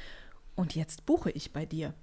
und 0.54 0.74
jetzt 0.74 1.06
buche 1.06 1.30
ich 1.30 1.54
bei 1.54 1.64
dir. 1.64 1.94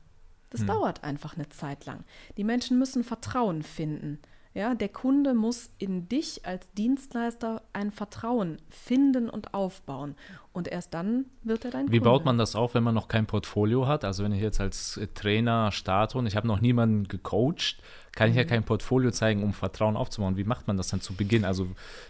Das 0.50 0.62
hm. 0.62 0.68
dauert 0.68 1.04
einfach 1.04 1.36
eine 1.36 1.50
Zeit 1.50 1.86
lang. 1.86 2.04
Die 2.36 2.44
Menschen 2.44 2.80
müssen 2.80 3.04
Vertrauen 3.04 3.62
finden. 3.62 4.18
Ja, 4.58 4.74
der 4.74 4.90
Kunde 4.90 5.36
muss 5.36 5.70
in 5.78 6.10
dich 6.10 6.44
als 6.44 6.72
Dienstleister 6.72 7.62
ein 7.74 7.92
Vertrauen 7.92 8.58
finden 8.72 9.30
und 9.30 9.54
aufbauen. 9.54 10.16
Und 10.52 10.68
erst 10.68 10.96
dann 10.96 11.26
wird 11.44 11.64
er 11.64 11.70
dein 11.70 11.92
Wie 11.92 12.00
Kunde. 12.00 12.10
baut 12.10 12.26
man 12.26 12.40
das 12.40 12.56
auf, 12.56 12.74
wenn 12.74 12.82
man 12.82 12.96
noch 12.96 13.08
kein 13.08 13.28
Portfolio 13.28 13.86
hat? 13.86 14.04
Also 14.04 14.24
wenn 14.24 14.32
ich 14.32 14.42
jetzt 14.42 14.60
als 14.60 15.00
Trainer 15.14 15.72
starte 15.72 16.18
und 16.18 16.26
ich 16.26 16.36
habe 16.36 16.48
noch 16.48 16.60
niemanden 16.60 17.08
gecoacht, 17.08 17.78
kann 18.14 18.32
ich 18.32 18.36
ja 18.36 18.46
mhm. 18.46 18.48
kein 18.48 18.64
Portfolio 18.64 19.12
zeigen, 19.12 19.44
um 19.44 19.54
Vertrauen 19.54 19.96
aufzubauen. 19.96 20.38
Wie 20.38 20.44
macht 20.44 20.66
man 20.66 20.76
das 20.76 20.88
dann 20.88 21.02
zu 21.02 21.14
Beginn? 21.14 21.46
Also 21.46 21.68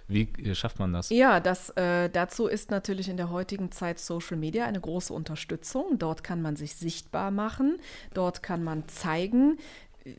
wie 0.08 0.30
schafft 0.56 0.80
man 0.80 0.94
das? 0.94 1.10
Ja, 1.10 1.42
das, 1.42 1.72
äh, 1.72 2.10
dazu 2.10 2.48
ist 2.48 2.72
natürlich 2.72 3.10
in 3.10 3.18
der 3.18 3.30
heutigen 3.30 3.74
Zeit 3.74 4.00
Social 4.00 4.38
Media 4.38 4.66
eine 4.66 4.80
große 4.80 5.13
Unterstützung. 5.13 6.00
Dort 6.00 6.24
kann 6.24 6.42
man 6.42 6.56
sich 6.56 6.75
sichtbar 6.75 7.30
machen, 7.30 7.75
dort 8.13 8.42
kann 8.42 8.63
man 8.63 8.88
zeigen, 8.88 9.58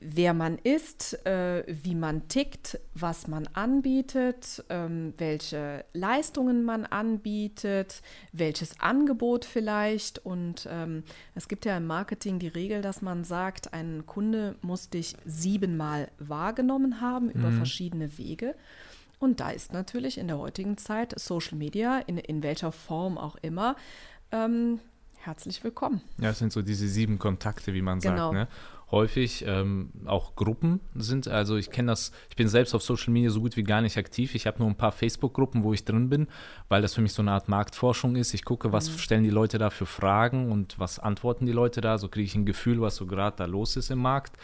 wer 0.00 0.34
man 0.34 0.58
ist, 0.58 1.24
äh, 1.26 1.64
wie 1.66 1.94
man 1.94 2.28
tickt, 2.28 2.78
was 2.94 3.28
man 3.28 3.46
anbietet, 3.54 4.64
ähm, 4.68 5.14
welche 5.16 5.84
Leistungen 5.92 6.64
man 6.64 6.84
anbietet, 6.84 8.02
welches 8.32 8.80
Angebot 8.80 9.44
vielleicht. 9.44 10.18
Und 10.24 10.68
ähm, 10.70 11.04
es 11.34 11.48
gibt 11.48 11.64
ja 11.64 11.76
im 11.76 11.86
Marketing 11.86 12.38
die 12.38 12.48
Regel, 12.48 12.82
dass 12.82 13.02
man 13.02 13.24
sagt, 13.24 13.72
ein 13.72 14.04
Kunde 14.06 14.56
muss 14.62 14.90
dich 14.90 15.16
siebenmal 15.24 16.10
wahrgenommen 16.18 17.00
haben 17.00 17.26
mhm. 17.26 17.32
über 17.32 17.52
verschiedene 17.52 18.18
Wege. 18.18 18.54
Und 19.18 19.40
da 19.40 19.50
ist 19.50 19.72
natürlich 19.72 20.18
in 20.18 20.28
der 20.28 20.38
heutigen 20.38 20.76
Zeit 20.76 21.18
Social 21.18 21.58
Media, 21.58 21.98
in, 21.98 22.18
in 22.18 22.42
welcher 22.42 22.70
Form 22.72 23.18
auch 23.18 23.36
immer, 23.42 23.74
ähm, 24.30 24.78
herzlich 25.16 25.64
willkommen. 25.64 26.02
Ja, 26.18 26.30
es 26.30 26.38
sind 26.38 26.52
so 26.52 26.62
diese 26.62 26.86
sieben 26.86 27.18
Kontakte, 27.18 27.74
wie 27.74 27.82
man 27.82 27.98
genau. 27.98 28.32
sagt. 28.32 28.34
Ne? 28.34 28.48
Häufig 28.90 29.44
ähm, 29.46 29.90
auch 30.06 30.34
Gruppen 30.34 30.80
sind. 30.94 31.28
Also 31.28 31.56
ich 31.56 31.70
kenne 31.70 31.92
das, 31.92 32.12
ich 32.30 32.36
bin 32.36 32.48
selbst 32.48 32.74
auf 32.74 32.82
Social 32.82 33.12
Media 33.12 33.30
so 33.30 33.40
gut 33.40 33.56
wie 33.56 33.62
gar 33.62 33.82
nicht 33.82 33.98
aktiv. 33.98 34.34
Ich 34.34 34.46
habe 34.46 34.58
nur 34.60 34.68
ein 34.68 34.76
paar 34.76 34.92
Facebook-Gruppen, 34.92 35.62
wo 35.62 35.74
ich 35.74 35.84
drin 35.84 36.08
bin, 36.08 36.26
weil 36.68 36.80
das 36.80 36.94
für 36.94 37.02
mich 37.02 37.12
so 37.12 37.22
eine 37.22 37.32
Art 37.32 37.48
Marktforschung 37.48 38.16
ist. 38.16 38.32
Ich 38.32 38.44
gucke, 38.44 38.72
was 38.72 38.90
mhm. 38.90 38.98
stellen 38.98 39.24
die 39.24 39.30
Leute 39.30 39.58
da 39.58 39.70
für 39.70 39.86
Fragen 39.86 40.50
und 40.50 40.78
was 40.78 40.98
antworten 40.98 41.44
die 41.44 41.52
Leute 41.52 41.80
da. 41.80 41.98
So 41.98 42.08
kriege 42.08 42.24
ich 42.24 42.34
ein 42.34 42.46
Gefühl, 42.46 42.80
was 42.80 42.96
so 42.96 43.06
gerade 43.06 43.36
da 43.36 43.44
los 43.44 43.76
ist 43.76 43.90
im 43.90 43.98
Markt. 43.98 44.36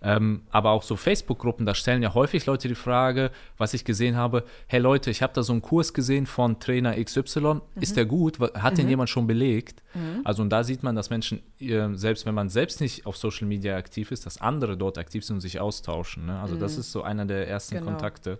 Ähm, 0.00 0.42
aber 0.50 0.70
auch 0.70 0.84
so 0.84 0.94
Facebook-Gruppen, 0.94 1.66
da 1.66 1.74
stellen 1.74 2.02
ja 2.02 2.14
häufig 2.14 2.46
Leute 2.46 2.68
die 2.68 2.76
Frage, 2.76 3.32
was 3.56 3.74
ich 3.74 3.84
gesehen 3.84 4.14
habe, 4.14 4.44
hey 4.68 4.78
Leute, 4.78 5.10
ich 5.10 5.22
habe 5.22 5.32
da 5.32 5.42
so 5.42 5.52
einen 5.52 5.60
Kurs 5.62 5.92
gesehen 5.92 6.26
von 6.26 6.60
Trainer 6.60 7.02
XY, 7.02 7.40
mhm. 7.40 7.62
ist 7.80 7.96
der 7.96 8.06
gut? 8.06 8.38
Hat 8.38 8.74
mhm. 8.74 8.76
den 8.76 8.88
jemand 8.90 9.10
schon 9.10 9.26
belegt? 9.26 9.82
Mhm. 9.94 10.20
Also 10.22 10.42
und 10.42 10.50
da 10.50 10.62
sieht 10.62 10.84
man, 10.84 10.94
dass 10.94 11.10
Menschen, 11.10 11.40
selbst 11.58 12.26
wenn 12.26 12.34
man 12.34 12.48
selbst 12.48 12.80
nicht 12.80 13.06
auf 13.06 13.16
Social 13.16 13.48
Media 13.48 13.76
aktiv 13.76 13.87
ist, 13.96 14.26
dass 14.26 14.40
andere 14.40 14.76
dort 14.76 14.98
aktiv 14.98 15.24
sind 15.24 15.36
und 15.36 15.40
sich 15.40 15.60
austauschen. 15.60 16.26
Ne? 16.26 16.38
Also 16.40 16.56
das 16.56 16.74
mhm. 16.74 16.80
ist 16.80 16.92
so 16.92 17.02
einer 17.02 17.24
der 17.24 17.48
ersten 17.48 17.76
genau. 17.76 17.90
Kontakte. 17.90 18.38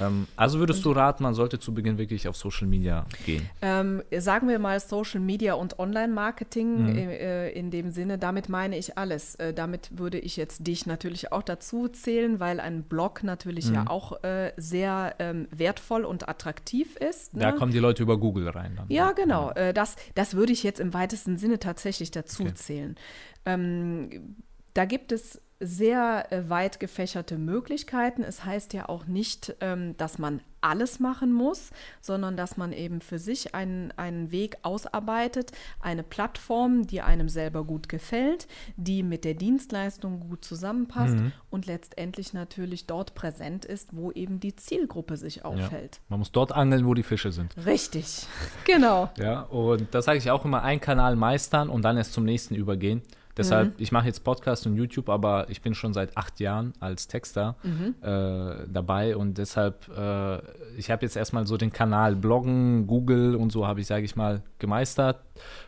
Ähm, 0.00 0.26
also 0.36 0.58
würdest 0.58 0.84
du 0.84 0.92
raten, 0.92 1.22
man 1.22 1.34
sollte 1.34 1.58
zu 1.58 1.74
Beginn 1.74 1.98
wirklich 1.98 2.28
auf 2.28 2.36
Social 2.36 2.66
Media 2.66 3.04
gehen? 3.26 3.48
Ähm, 3.60 4.02
sagen 4.16 4.48
wir 4.48 4.58
mal 4.58 4.80
Social 4.80 5.20
Media 5.20 5.54
und 5.54 5.78
Online-Marketing 5.78 6.92
mhm. 6.92 6.96
äh, 6.96 7.50
in 7.50 7.70
dem 7.70 7.90
Sinne, 7.90 8.18
damit 8.18 8.48
meine 8.48 8.78
ich 8.78 8.96
alles. 8.96 9.34
Äh, 9.36 9.52
damit 9.52 9.98
würde 9.98 10.18
ich 10.18 10.36
jetzt 10.36 10.66
dich 10.66 10.86
natürlich 10.86 11.32
auch 11.32 11.42
dazu 11.42 11.88
zählen, 11.88 12.40
weil 12.40 12.60
ein 12.60 12.84
Blog 12.84 13.22
natürlich 13.22 13.68
mhm. 13.68 13.74
ja 13.74 13.86
auch 13.88 14.22
äh, 14.24 14.52
sehr 14.56 15.14
ähm, 15.18 15.46
wertvoll 15.50 16.04
und 16.04 16.28
attraktiv 16.28 16.96
ist. 16.96 17.34
Ne? 17.34 17.40
Da 17.40 17.52
kommen 17.52 17.72
die 17.72 17.78
Leute 17.78 18.02
über 18.02 18.18
Google 18.18 18.48
rein. 18.48 18.76
Dann. 18.76 18.86
Ja, 18.88 19.12
genau. 19.12 19.50
Äh, 19.50 19.74
das, 19.74 19.96
das 20.14 20.34
würde 20.34 20.52
ich 20.52 20.62
jetzt 20.62 20.80
im 20.80 20.94
weitesten 20.94 21.36
Sinne 21.36 21.58
tatsächlich 21.58 22.10
dazu 22.10 22.44
okay. 22.44 22.54
zählen. 22.54 22.96
Ähm, 23.44 24.36
da 24.74 24.84
gibt 24.84 25.12
es 25.12 25.40
sehr 25.62 26.32
äh, 26.32 26.50
weit 26.50 26.80
gefächerte 26.80 27.38
Möglichkeiten. 27.38 28.22
Es 28.22 28.44
heißt 28.44 28.72
ja 28.72 28.88
auch 28.88 29.06
nicht, 29.06 29.54
ähm, 29.60 29.96
dass 29.96 30.18
man 30.18 30.40
alles 30.60 31.00
machen 31.00 31.32
muss, 31.32 31.70
sondern 32.00 32.36
dass 32.36 32.56
man 32.56 32.72
eben 32.72 33.00
für 33.00 33.18
sich 33.18 33.54
einen, 33.54 33.92
einen 33.96 34.30
Weg 34.30 34.58
ausarbeitet, 34.62 35.52
eine 35.80 36.02
Plattform, 36.02 36.86
die 36.86 37.00
einem 37.00 37.28
selber 37.28 37.64
gut 37.64 37.88
gefällt, 37.88 38.46
die 38.76 39.02
mit 39.02 39.24
der 39.24 39.34
Dienstleistung 39.34 40.20
gut 40.20 40.44
zusammenpasst 40.44 41.14
mhm. 41.14 41.32
und 41.50 41.66
letztendlich 41.66 42.32
natürlich 42.32 42.86
dort 42.86 43.14
präsent 43.14 43.64
ist, 43.64 43.90
wo 43.92 44.12
eben 44.12 44.40
die 44.40 44.54
Zielgruppe 44.54 45.16
sich 45.16 45.44
aufhält. 45.44 45.96
Ja. 45.96 46.02
Man 46.08 46.20
muss 46.20 46.32
dort 46.32 46.52
angeln, 46.52 46.86
wo 46.86 46.94
die 46.94 47.02
Fische 47.02 47.32
sind. 47.32 47.54
Richtig, 47.66 48.26
genau. 48.64 49.10
ja, 49.16 49.42
und 49.42 49.92
das 49.94 50.04
sage 50.04 50.18
ich 50.18 50.30
auch 50.30 50.44
immer, 50.44 50.62
einen 50.62 50.80
Kanal 50.80 51.16
meistern 51.16 51.68
und 51.70 51.82
dann 51.82 51.96
erst 51.96 52.12
zum 52.12 52.24
nächsten 52.24 52.54
übergehen. 52.54 53.02
Deshalb, 53.36 53.78
mhm. 53.78 53.82
ich 53.82 53.92
mache 53.92 54.06
jetzt 54.06 54.24
Podcast 54.24 54.66
und 54.66 54.76
YouTube, 54.76 55.08
aber 55.08 55.48
ich 55.48 55.62
bin 55.62 55.74
schon 55.74 55.94
seit 55.94 56.16
acht 56.16 56.38
Jahren 56.40 56.74
als 56.80 57.08
Texter 57.08 57.56
mhm. 57.62 57.94
äh, 58.02 58.66
dabei 58.68 59.16
und 59.16 59.38
deshalb, 59.38 59.88
äh, 59.88 60.38
ich 60.76 60.90
habe 60.90 61.02
jetzt 61.02 61.16
erstmal 61.16 61.46
so 61.46 61.56
den 61.56 61.72
Kanal 61.72 62.14
Bloggen, 62.14 62.86
Google 62.86 63.34
und 63.34 63.50
so 63.50 63.66
habe 63.66 63.80
ich, 63.80 63.86
sage 63.86 64.04
ich 64.04 64.16
mal, 64.16 64.42
gemeistert 64.58 65.20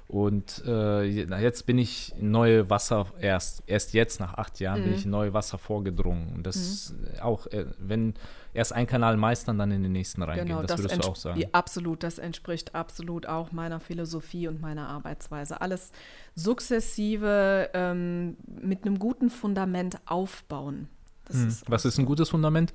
und 0.06 0.62
äh, 0.66 1.02
jetzt 1.02 1.66
bin 1.66 1.78
ich 1.78 2.14
in 2.18 2.30
neue 2.30 2.70
Wasser, 2.70 3.06
erst, 3.20 3.62
erst 3.66 3.94
jetzt 3.94 4.20
nach 4.20 4.34
acht 4.34 4.60
Jahren 4.60 4.80
mhm. 4.80 4.84
bin 4.84 4.94
ich 4.94 5.04
in 5.04 5.10
neue 5.10 5.32
Wasser 5.32 5.58
vorgedrungen 5.58 6.32
und 6.34 6.46
das 6.46 6.92
mhm. 6.92 7.20
auch, 7.20 7.46
äh, 7.48 7.66
wenn 7.78 8.14
erst 8.52 8.72
einen 8.72 8.86
Kanal 8.86 9.16
meistern, 9.16 9.58
dann 9.58 9.70
in 9.72 9.82
den 9.82 9.92
nächsten 9.92 10.22
reingehen. 10.22 10.48
Genau, 10.48 10.62
das, 10.62 10.72
das 10.72 10.82
würdest 10.82 11.04
du 11.04 11.08
auch 11.08 11.16
sagen. 11.16 11.44
absolut, 11.52 12.02
das 12.02 12.18
entspricht 12.18 12.74
absolut 12.74 13.26
auch 13.26 13.52
meiner 13.52 13.80
Philosophie 13.80 14.48
und 14.48 14.60
meiner 14.60 14.88
Arbeitsweise. 14.88 15.60
Alles 15.60 15.90
sukzessive 16.34 17.70
ähm, 17.74 18.36
mit 18.46 18.84
einem 18.84 18.98
guten 18.98 19.30
Fundament 19.30 19.98
aufbauen. 20.06 20.88
Hm. 21.30 21.48
Ist 21.48 21.70
Was 21.70 21.84
ist 21.84 21.98
ein 21.98 22.04
gutes 22.04 22.28
Fundament? 22.28 22.72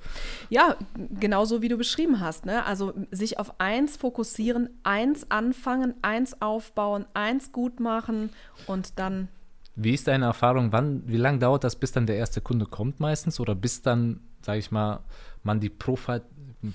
Ja, 0.48 0.76
genauso 1.18 1.62
wie 1.62 1.68
du 1.68 1.76
beschrieben 1.76 2.20
hast. 2.20 2.46
Ne? 2.46 2.64
Also 2.64 2.92
sich 3.10 3.38
auf 3.38 3.60
eins 3.60 3.96
fokussieren, 3.96 4.70
eins 4.82 5.30
anfangen, 5.30 5.94
eins 6.02 6.40
aufbauen, 6.40 7.06
eins 7.14 7.52
gut 7.52 7.80
machen 7.80 8.30
und 8.66 8.98
dann. 8.98 9.28
Wie 9.76 9.94
ist 9.94 10.08
deine 10.08 10.26
Erfahrung? 10.26 10.72
Wann, 10.72 11.02
wie 11.06 11.16
lange 11.16 11.38
dauert 11.38 11.64
das, 11.64 11.76
bis 11.76 11.92
dann 11.92 12.06
der 12.06 12.16
erste 12.16 12.40
Kunde 12.40 12.66
kommt 12.66 13.00
meistens? 13.00 13.40
Oder 13.40 13.54
bis 13.54 13.82
dann, 13.82 14.20
sage 14.42 14.58
ich 14.58 14.70
mal, 14.70 15.00
man 15.42 15.60
die 15.60 15.70
Profi 15.70 16.20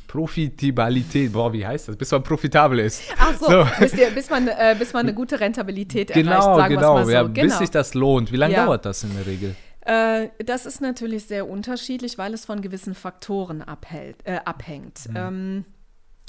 Profitabilität, 0.08 1.32
boah, 1.32 1.54
wie 1.54 1.64
heißt 1.64 1.90
das? 1.90 1.96
Bis 1.96 2.10
man 2.10 2.24
profitabel 2.24 2.80
ist. 2.80 3.04
Ach 3.20 3.36
so, 3.38 3.46
so. 3.46 3.68
Bis, 3.80 3.92
dir, 3.92 4.10
bis, 4.10 4.32
man, 4.32 4.48
äh, 4.48 4.76
bis 4.80 4.94
man 4.94 5.04
eine 5.04 5.14
gute 5.14 5.40
Rentabilität 5.40 6.12
genau, 6.12 6.32
erreicht, 6.32 6.46
sagen 6.46 6.76
genau, 6.76 6.94
mal 6.96 7.06
so. 7.06 7.12
Ja, 7.12 7.22
genau. 7.22 7.42
Bis 7.44 7.58
sich 7.60 7.70
das 7.70 7.94
lohnt. 7.94 8.32
Wie 8.32 8.38
lange 8.38 8.56
ja. 8.56 8.66
dauert 8.66 8.84
das 8.84 9.04
in 9.04 9.14
der 9.16 9.28
Regel? 9.28 9.56
Äh, 9.86 10.30
das 10.44 10.66
ist 10.66 10.82
natürlich 10.82 11.26
sehr 11.26 11.48
unterschiedlich, 11.48 12.18
weil 12.18 12.34
es 12.34 12.46
von 12.46 12.62
gewissen 12.62 12.96
Faktoren 12.96 13.62
abhält, 13.62 14.18
äh, 14.26 14.40
abhängt. 14.44 15.08
Mhm. 15.10 15.16
Ähm, 15.16 15.66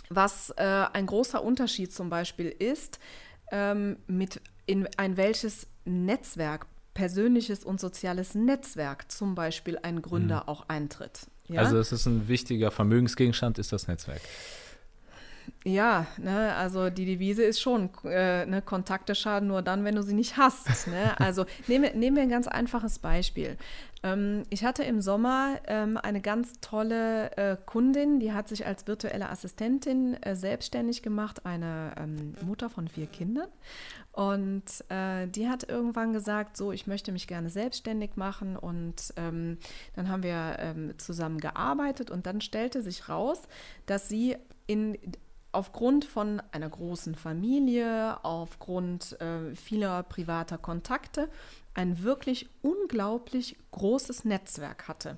was 0.08 0.50
äh, 0.50 0.62
ein 0.62 1.06
großer 1.06 1.42
Unterschied 1.42 1.92
zum 1.92 2.10
Beispiel 2.10 2.48
ist, 2.48 3.00
ähm, 3.50 3.96
mit 4.06 4.40
in 4.66 4.88
ein 4.96 5.16
welches 5.16 5.66
Netzwerk, 5.84 6.66
persönliches 6.94 7.64
und 7.64 7.80
soziales 7.80 8.34
Netzwerk 8.34 9.10
zum 9.10 9.34
Beispiel 9.34 9.78
ein 9.82 10.02
Gründer 10.02 10.42
mhm. 10.42 10.48
auch 10.48 10.68
eintritt. 10.68 11.26
Ja? 11.48 11.60
Also 11.60 11.78
es 11.78 11.92
ist 11.92 12.06
ein 12.06 12.28
wichtiger 12.28 12.70
Vermögensgegenstand, 12.70 13.58
ist 13.58 13.72
das 13.72 13.88
Netzwerk. 13.88 14.20
Ja, 15.64 16.06
ne, 16.16 16.54
also 16.54 16.90
die 16.90 17.04
Devise 17.04 17.42
ist 17.42 17.60
schon, 17.60 17.90
äh, 18.04 18.46
ne, 18.46 18.62
Kontakte 18.62 19.14
schaden 19.14 19.48
nur 19.48 19.62
dann, 19.62 19.84
wenn 19.84 19.96
du 19.96 20.02
sie 20.02 20.14
nicht 20.14 20.36
hast. 20.36 20.86
Ne? 20.86 21.14
Also 21.18 21.44
nehmen, 21.66 21.98
nehmen 21.98 22.16
wir 22.16 22.22
ein 22.22 22.28
ganz 22.28 22.46
einfaches 22.46 22.98
Beispiel. 22.98 23.56
Ähm, 24.02 24.44
ich 24.50 24.64
hatte 24.64 24.84
im 24.84 25.00
Sommer 25.00 25.56
ähm, 25.66 25.96
eine 25.96 26.20
ganz 26.20 26.60
tolle 26.60 27.36
äh, 27.36 27.56
Kundin, 27.66 28.20
die 28.20 28.32
hat 28.32 28.48
sich 28.48 28.66
als 28.66 28.86
virtuelle 28.86 29.28
Assistentin 29.28 30.14
äh, 30.22 30.36
selbstständig 30.36 31.02
gemacht, 31.02 31.44
eine 31.46 31.92
ähm, 31.98 32.34
Mutter 32.44 32.70
von 32.70 32.88
vier 32.88 33.06
Kindern. 33.06 33.48
Und 34.12 34.64
äh, 34.88 35.26
die 35.26 35.48
hat 35.48 35.68
irgendwann 35.68 36.12
gesagt, 36.12 36.56
so, 36.56 36.72
ich 36.72 36.86
möchte 36.86 37.12
mich 37.12 37.26
gerne 37.26 37.50
selbstständig 37.50 38.16
machen. 38.16 38.56
Und 38.56 39.12
ähm, 39.16 39.58
dann 39.94 40.08
haben 40.08 40.22
wir 40.22 40.56
ähm, 40.58 40.94
zusammen 40.98 41.38
gearbeitet 41.38 42.10
und 42.10 42.26
dann 42.26 42.40
stellte 42.40 42.82
sich 42.82 43.08
raus, 43.08 43.42
dass 43.86 44.08
sie 44.08 44.36
in 44.66 44.96
aufgrund 45.56 46.04
von 46.04 46.42
einer 46.52 46.68
großen 46.68 47.14
Familie, 47.14 48.22
aufgrund 48.22 49.18
äh, 49.22 49.54
vieler 49.54 50.02
privater 50.02 50.58
Kontakte 50.58 51.30
ein 51.72 52.02
wirklich 52.02 52.50
unglaublich 52.60 53.56
großes 53.70 54.26
Netzwerk 54.26 54.86
hatte. 54.86 55.16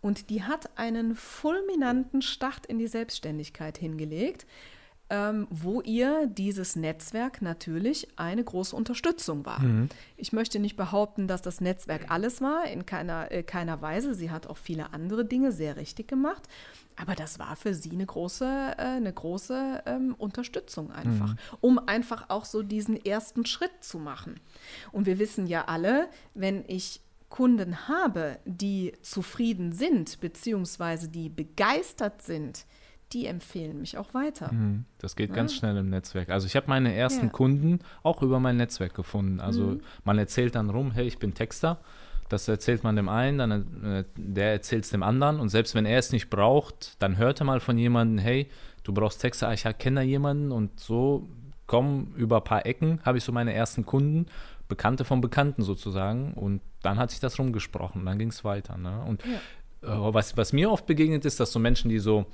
Und 0.00 0.30
die 0.30 0.42
hat 0.42 0.78
einen 0.78 1.14
fulminanten 1.14 2.22
Start 2.22 2.64
in 2.64 2.78
die 2.78 2.86
Selbstständigkeit 2.86 3.76
hingelegt, 3.76 4.46
ähm, 5.08 5.46
wo 5.50 5.80
ihr 5.82 6.26
dieses 6.26 6.74
Netzwerk 6.74 7.40
natürlich 7.40 8.08
eine 8.16 8.42
große 8.42 8.74
Unterstützung 8.74 9.46
war. 9.46 9.60
Mhm. 9.60 9.88
Ich 10.16 10.32
möchte 10.32 10.58
nicht 10.58 10.76
behaupten, 10.76 11.28
dass 11.28 11.42
das 11.42 11.60
Netzwerk 11.60 12.10
alles 12.10 12.40
war, 12.40 12.66
in 12.66 12.86
keiner, 12.86 13.30
äh, 13.30 13.42
keiner 13.42 13.80
Weise. 13.82 14.14
Sie 14.14 14.30
hat 14.30 14.48
auch 14.48 14.56
viele 14.56 14.92
andere 14.92 15.24
Dinge 15.24 15.52
sehr 15.52 15.76
richtig 15.76 16.08
gemacht. 16.08 16.42
Aber 16.96 17.14
das 17.14 17.38
war 17.38 17.56
für 17.56 17.74
sie 17.74 17.92
eine 17.92 18.06
große, 18.06 18.44
äh, 18.44 18.82
eine 18.82 19.12
große 19.12 19.82
ähm, 19.86 20.14
Unterstützung 20.18 20.90
einfach, 20.90 21.34
mhm. 21.34 21.38
um 21.60 21.78
einfach 21.78 22.30
auch 22.30 22.44
so 22.44 22.62
diesen 22.62 23.02
ersten 23.04 23.46
Schritt 23.46 23.72
zu 23.82 23.98
machen. 23.98 24.40
Und 24.92 25.06
wir 25.06 25.18
wissen 25.18 25.46
ja 25.46 25.66
alle, 25.66 26.08
wenn 26.34 26.64
ich 26.66 27.00
Kunden 27.28 27.88
habe, 27.88 28.38
die 28.44 28.92
zufrieden 29.02 29.72
sind, 29.72 30.20
beziehungsweise 30.20 31.08
die 31.08 31.28
begeistert 31.28 32.22
sind, 32.22 32.64
die 33.12 33.26
empfehlen 33.26 33.80
mich 33.80 33.98
auch 33.98 34.14
weiter. 34.14 34.52
Mhm. 34.52 34.84
Das 34.98 35.14
geht 35.14 35.30
ja. 35.30 35.36
ganz 35.36 35.54
schnell 35.54 35.76
im 35.76 35.90
Netzwerk. 35.90 36.28
Also 36.30 36.46
ich 36.46 36.56
habe 36.56 36.66
meine 36.68 36.94
ersten 36.94 37.26
ja. 37.26 37.32
Kunden 37.32 37.80
auch 38.02 38.22
über 38.22 38.40
mein 38.40 38.56
Netzwerk 38.56 38.94
gefunden. 38.94 39.40
Also 39.40 39.62
mhm. 39.62 39.80
man 40.04 40.18
erzählt 40.18 40.54
dann 40.54 40.70
rum, 40.70 40.90
hey, 40.92 41.06
ich 41.06 41.18
bin 41.18 41.34
Texter. 41.34 41.78
Das 42.28 42.48
erzählt 42.48 42.82
man 42.82 42.96
dem 42.96 43.08
einen, 43.08 43.38
dann 43.38 43.84
äh, 43.84 44.04
der 44.16 44.50
erzählt 44.50 44.84
es 44.84 44.90
dem 44.90 45.04
anderen. 45.04 45.38
Und 45.38 45.48
selbst 45.50 45.76
wenn 45.76 45.86
er 45.86 45.98
es 45.98 46.10
nicht 46.10 46.28
braucht, 46.28 47.00
dann 47.00 47.16
hört 47.18 47.40
er 47.40 47.44
mal 47.44 47.60
von 47.60 47.78
jemandem, 47.78 48.18
hey, 48.18 48.48
du 48.82 48.92
brauchst 48.92 49.20
Texte, 49.20 49.46
ah, 49.46 49.52
ich 49.52 49.64
kenne 49.78 50.00
da 50.00 50.02
jemanden. 50.02 50.50
Und 50.50 50.80
so 50.80 51.28
kommen 51.68 52.12
über 52.16 52.38
ein 52.38 52.44
paar 52.44 52.66
Ecken, 52.66 53.00
habe 53.04 53.18
ich 53.18 53.24
so 53.24 53.30
meine 53.30 53.52
ersten 53.52 53.86
Kunden, 53.86 54.26
Bekannte 54.66 55.04
von 55.04 55.20
Bekannten 55.20 55.62
sozusagen. 55.62 56.32
Und 56.34 56.60
dann 56.82 56.98
hat 56.98 57.12
sich 57.12 57.20
das 57.20 57.38
rumgesprochen. 57.38 58.04
Dann 58.04 58.18
ging 58.18 58.30
es 58.30 58.42
weiter. 58.42 58.76
Ne? 58.76 59.04
Und 59.06 59.22
ja. 59.82 60.08
äh, 60.08 60.14
was, 60.14 60.36
was 60.36 60.52
mir 60.52 60.72
oft 60.72 60.86
begegnet 60.86 61.24
ist, 61.24 61.38
dass 61.38 61.52
so 61.52 61.60
Menschen, 61.60 61.88
die 61.88 62.00
so 62.00 62.26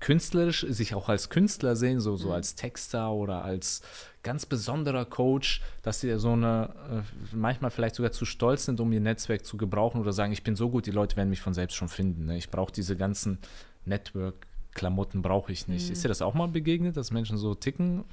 künstlerisch 0.00 0.64
sich 0.68 0.94
auch 0.94 1.08
als 1.08 1.28
Künstler 1.28 1.76
sehen, 1.76 2.00
so, 2.00 2.16
so 2.16 2.28
mhm. 2.28 2.34
als 2.34 2.54
Texter 2.54 3.10
oder 3.10 3.44
als 3.44 3.82
ganz 4.22 4.46
besonderer 4.46 5.04
Coach, 5.04 5.62
dass 5.82 6.00
sie 6.00 6.18
so 6.18 6.32
eine, 6.32 6.74
äh, 6.90 7.36
manchmal 7.36 7.70
vielleicht 7.70 7.94
sogar 7.94 8.12
zu 8.12 8.24
stolz 8.24 8.64
sind, 8.66 8.80
um 8.80 8.92
ihr 8.92 9.00
Netzwerk 9.00 9.44
zu 9.44 9.56
gebrauchen 9.56 10.00
oder 10.00 10.12
sagen, 10.12 10.32
ich 10.32 10.42
bin 10.42 10.56
so 10.56 10.70
gut, 10.70 10.86
die 10.86 10.90
Leute 10.90 11.16
werden 11.16 11.30
mich 11.30 11.40
von 11.40 11.54
selbst 11.54 11.74
schon 11.74 11.88
finden. 11.88 12.26
Ne? 12.26 12.36
Ich 12.36 12.50
brauche 12.50 12.72
diese 12.72 12.96
ganzen 12.96 13.38
Network-Klamotten, 13.86 15.22
brauche 15.22 15.52
ich 15.52 15.66
nicht. 15.66 15.86
Mhm. 15.86 15.92
Ist 15.92 16.04
dir 16.04 16.08
das 16.08 16.22
auch 16.22 16.34
mal 16.34 16.48
begegnet, 16.48 16.96
dass 16.96 17.10
Menschen 17.10 17.38
so 17.38 17.54
ticken? 17.54 18.04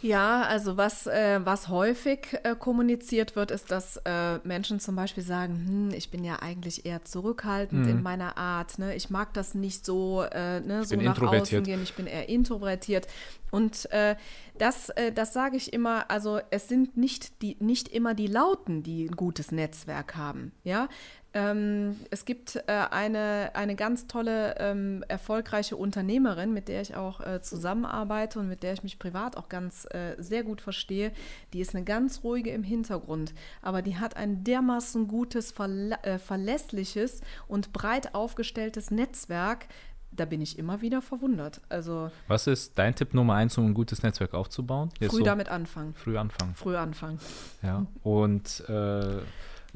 Ja, 0.00 0.42
also 0.42 0.76
was, 0.76 1.08
äh, 1.08 1.40
was 1.44 1.68
häufig 1.68 2.38
äh, 2.44 2.54
kommuniziert 2.56 3.34
wird, 3.34 3.50
ist, 3.50 3.72
dass 3.72 4.00
äh, 4.04 4.38
Menschen 4.44 4.78
zum 4.78 4.94
Beispiel 4.94 5.24
sagen, 5.24 5.64
hm, 5.66 5.90
ich 5.90 6.10
bin 6.10 6.22
ja 6.22 6.36
eigentlich 6.40 6.86
eher 6.86 7.04
zurückhaltend 7.04 7.86
mhm. 7.86 7.90
in 7.90 8.02
meiner 8.02 8.36
Art, 8.36 8.78
ne? 8.78 8.94
ich 8.94 9.10
mag 9.10 9.34
das 9.34 9.54
nicht 9.54 9.84
so, 9.84 10.22
äh, 10.22 10.60
ne, 10.60 10.84
so 10.84 10.94
nach 10.94 11.20
außen 11.20 11.64
gehen, 11.64 11.82
ich 11.82 11.94
bin 11.94 12.06
eher 12.06 12.28
introvertiert. 12.28 13.08
Und 13.50 13.90
äh, 13.92 14.14
das, 14.58 14.90
äh, 14.90 15.10
das 15.10 15.32
sage 15.32 15.56
ich 15.56 15.72
immer, 15.72 16.10
also 16.10 16.40
es 16.50 16.68
sind 16.68 16.96
nicht, 16.96 17.42
die, 17.42 17.56
nicht 17.58 17.88
immer 17.88 18.14
die 18.14 18.26
Lauten, 18.26 18.82
die 18.82 19.06
ein 19.06 19.16
gutes 19.16 19.52
Netzwerk 19.52 20.16
haben. 20.16 20.52
Ja? 20.64 20.88
Ähm, 21.34 21.96
es 22.10 22.24
gibt 22.24 22.56
äh, 22.56 22.62
eine, 22.90 23.50
eine 23.54 23.74
ganz 23.74 24.06
tolle, 24.06 24.56
ähm, 24.58 25.04
erfolgreiche 25.08 25.76
Unternehmerin, 25.76 26.54
mit 26.54 26.68
der 26.68 26.80
ich 26.80 26.96
auch 26.96 27.20
äh, 27.20 27.42
zusammenarbeite 27.42 28.38
und 28.38 28.48
mit 28.48 28.62
der 28.62 28.72
ich 28.72 28.82
mich 28.82 28.98
privat 28.98 29.36
auch 29.36 29.48
ganz 29.48 29.86
äh, 29.90 30.14
sehr 30.18 30.42
gut 30.42 30.60
verstehe. 30.60 31.12
Die 31.52 31.60
ist 31.60 31.74
eine 31.74 31.84
ganz 31.84 32.24
ruhige 32.24 32.50
im 32.50 32.62
Hintergrund, 32.62 33.34
aber 33.60 33.82
die 33.82 33.98
hat 33.98 34.16
ein 34.16 34.42
dermaßen 34.42 35.06
gutes, 35.06 35.52
verlä 35.52 35.96
äh, 36.02 36.18
verlässliches 36.18 37.20
und 37.46 37.72
breit 37.72 38.14
aufgestelltes 38.14 38.90
Netzwerk, 38.90 39.66
da 40.10 40.24
bin 40.24 40.40
ich 40.40 40.58
immer 40.58 40.80
wieder 40.80 41.02
verwundert. 41.02 41.60
Also 41.68 42.10
Was 42.26 42.46
ist 42.46 42.78
dein 42.78 42.94
Tipp 42.94 43.14
Nummer 43.14 43.34
eins, 43.34 43.56
um 43.58 43.66
ein 43.66 43.74
gutes 43.74 44.02
Netzwerk 44.02 44.34
aufzubauen? 44.34 44.90
Jetzt 44.98 45.12
früh 45.12 45.18
so 45.18 45.24
damit 45.24 45.48
anfangen. 45.48 45.94
Früh 45.94 46.16
anfangen. 46.16 46.54
Früh 46.54 46.76
anfangen. 46.76 47.20
Ja. 47.62 47.86
Und 48.02 48.64
äh, 48.68 49.18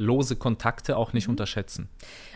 lose 0.03 0.37
Kontakte 0.37 0.97
auch 0.97 1.13
nicht 1.13 1.29
mhm. 1.29 1.33
unterschätzen. 1.33 1.89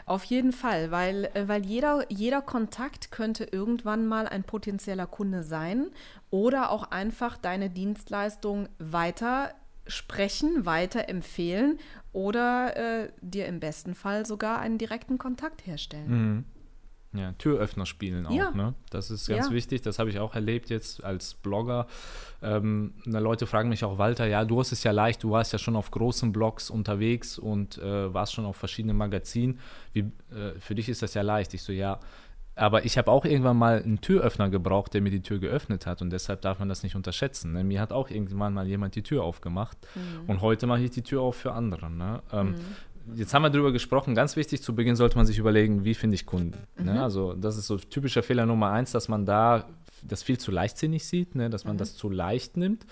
Auf 0.06 0.24
jeden 0.24 0.52
Fall, 0.52 0.90
weil, 0.90 1.26
äh, 1.34 1.48
weil 1.48 1.66
jeder, 1.66 2.04
jeder 2.08 2.42
Kontakt 2.42 3.10
könnte 3.10 3.44
irgendwann 3.44 4.06
mal 4.06 4.26
ein 4.26 4.44
potenzieller 4.44 5.06
Kunde 5.06 5.42
sein 5.42 5.88
oder 6.30 6.70
auch 6.70 6.90
einfach 6.90 7.36
deine 7.36 7.70
Dienstleistung 7.70 8.68
weiter 8.78 9.52
sprechen, 9.86 10.66
weiter 10.66 11.08
empfehlen 11.08 11.78
oder 12.12 12.76
äh, 12.76 13.12
dir 13.20 13.46
im 13.46 13.60
besten 13.60 13.94
Fall 13.94 14.26
sogar 14.26 14.58
einen 14.58 14.78
direkten 14.78 15.18
Kontakt 15.18 15.66
herstellen. 15.66 16.08
Mhm. 16.08 16.44
Ja, 17.16 17.32
Türöffner 17.32 17.86
spielen 17.86 18.26
auch. 18.26 18.32
Ja. 18.32 18.50
Ne? 18.50 18.74
Das 18.90 19.10
ist 19.10 19.28
ganz 19.28 19.48
ja. 19.48 19.52
wichtig. 19.52 19.82
Das 19.82 19.98
habe 19.98 20.10
ich 20.10 20.18
auch 20.18 20.34
erlebt 20.34 20.70
jetzt 20.70 21.02
als 21.04 21.34
Blogger. 21.34 21.86
Ähm, 22.42 22.94
Leute 23.04 23.46
fragen 23.46 23.68
mich 23.68 23.84
auch, 23.84 23.98
Walter, 23.98 24.26
ja, 24.26 24.44
du 24.44 24.60
hast 24.60 24.72
es 24.72 24.82
ja 24.84 24.92
leicht, 24.92 25.22
du 25.22 25.30
warst 25.30 25.52
ja 25.52 25.58
schon 25.58 25.76
auf 25.76 25.90
großen 25.90 26.32
Blogs 26.32 26.70
unterwegs 26.70 27.38
und 27.38 27.78
äh, 27.78 28.12
warst 28.12 28.34
schon 28.34 28.44
auf 28.44 28.56
verschiedenen 28.56 28.96
Magazinen. 28.96 29.58
Wie, 29.92 30.00
äh, 30.00 30.58
für 30.58 30.74
dich 30.74 30.88
ist 30.88 31.02
das 31.02 31.14
ja 31.14 31.22
leicht. 31.22 31.54
Ich 31.54 31.62
so, 31.62 31.72
ja. 31.72 32.00
Aber 32.58 32.86
ich 32.86 32.96
habe 32.96 33.10
auch 33.10 33.26
irgendwann 33.26 33.58
mal 33.58 33.82
einen 33.82 34.00
Türöffner 34.00 34.48
gebraucht, 34.48 34.94
der 34.94 35.02
mir 35.02 35.10
die 35.10 35.20
Tür 35.20 35.38
geöffnet 35.38 35.84
hat 35.84 36.00
und 36.00 36.08
deshalb 36.08 36.40
darf 36.40 36.58
man 36.58 36.70
das 36.70 36.82
nicht 36.82 36.96
unterschätzen. 36.96 37.52
Ne? 37.52 37.64
Mir 37.64 37.82
hat 37.82 37.92
auch 37.92 38.08
irgendwann 38.08 38.54
mal 38.54 38.66
jemand 38.66 38.94
die 38.94 39.02
Tür 39.02 39.24
aufgemacht 39.24 39.76
mhm. 39.94 40.30
und 40.30 40.40
heute 40.40 40.66
mache 40.66 40.80
ich 40.80 40.90
die 40.90 41.02
Tür 41.02 41.20
auf 41.20 41.36
für 41.36 41.52
andere. 41.52 41.90
Ne? 41.90 42.22
Ähm, 42.32 42.52
mhm 42.52 42.56
jetzt 43.14 43.34
haben 43.34 43.42
wir 43.42 43.50
darüber 43.50 43.72
gesprochen, 43.72 44.14
ganz 44.14 44.36
wichtig, 44.36 44.62
zu 44.62 44.74
Beginn 44.74 44.96
sollte 44.96 45.16
man 45.16 45.26
sich 45.26 45.38
überlegen, 45.38 45.84
wie 45.84 45.94
finde 45.94 46.14
ich 46.14 46.26
Kunden. 46.26 46.58
Ne? 46.76 46.90
Mhm. 46.90 46.96
Ne? 46.96 47.02
Also 47.02 47.34
das 47.34 47.56
ist 47.56 47.66
so 47.66 47.76
typischer 47.76 48.22
Fehler 48.22 48.46
Nummer 48.46 48.70
eins, 48.70 48.92
dass 48.92 49.08
man 49.08 49.26
da 49.26 49.66
das 50.02 50.22
viel 50.22 50.38
zu 50.38 50.50
leichtsinnig 50.50 51.06
sieht, 51.06 51.34
ne? 51.34 51.50
dass 51.50 51.64
man 51.64 51.76
mhm. 51.76 51.78
das 51.78 51.96
zu 51.96 52.10
leicht 52.10 52.56
nimmt. 52.56 52.86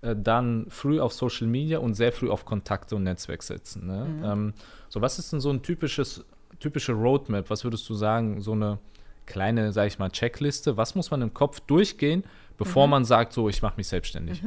Äh, 0.00 0.16
dann 0.16 0.66
früh 0.68 1.00
auf 1.00 1.12
Social 1.12 1.46
Media 1.46 1.78
und 1.78 1.94
sehr 1.94 2.12
früh 2.12 2.30
auf 2.30 2.44
Kontakte 2.44 2.96
und 2.96 3.02
Netzwerk 3.02 3.42
setzen. 3.42 3.86
Ne? 3.86 4.04
Mhm. 4.04 4.24
Ähm, 4.24 4.54
so, 4.88 5.00
was 5.00 5.18
ist 5.18 5.32
denn 5.32 5.40
so 5.40 5.50
ein 5.50 5.62
typisches, 5.62 6.24
typische 6.60 6.92
Roadmap? 6.92 7.50
Was 7.50 7.64
würdest 7.64 7.88
du 7.88 7.94
sagen, 7.94 8.40
so 8.40 8.52
eine 8.52 8.78
kleine, 9.26 9.72
sage 9.72 9.88
ich 9.88 9.98
mal, 9.98 10.10
Checkliste? 10.10 10.76
Was 10.76 10.94
muss 10.94 11.10
man 11.10 11.22
im 11.22 11.34
Kopf 11.34 11.60
durchgehen, 11.60 12.24
bevor 12.56 12.86
mhm. 12.86 12.92
man 12.92 13.04
sagt, 13.04 13.32
so, 13.32 13.48
ich 13.48 13.60
mache 13.60 13.76
mich 13.76 13.88
selbstständig? 13.88 14.42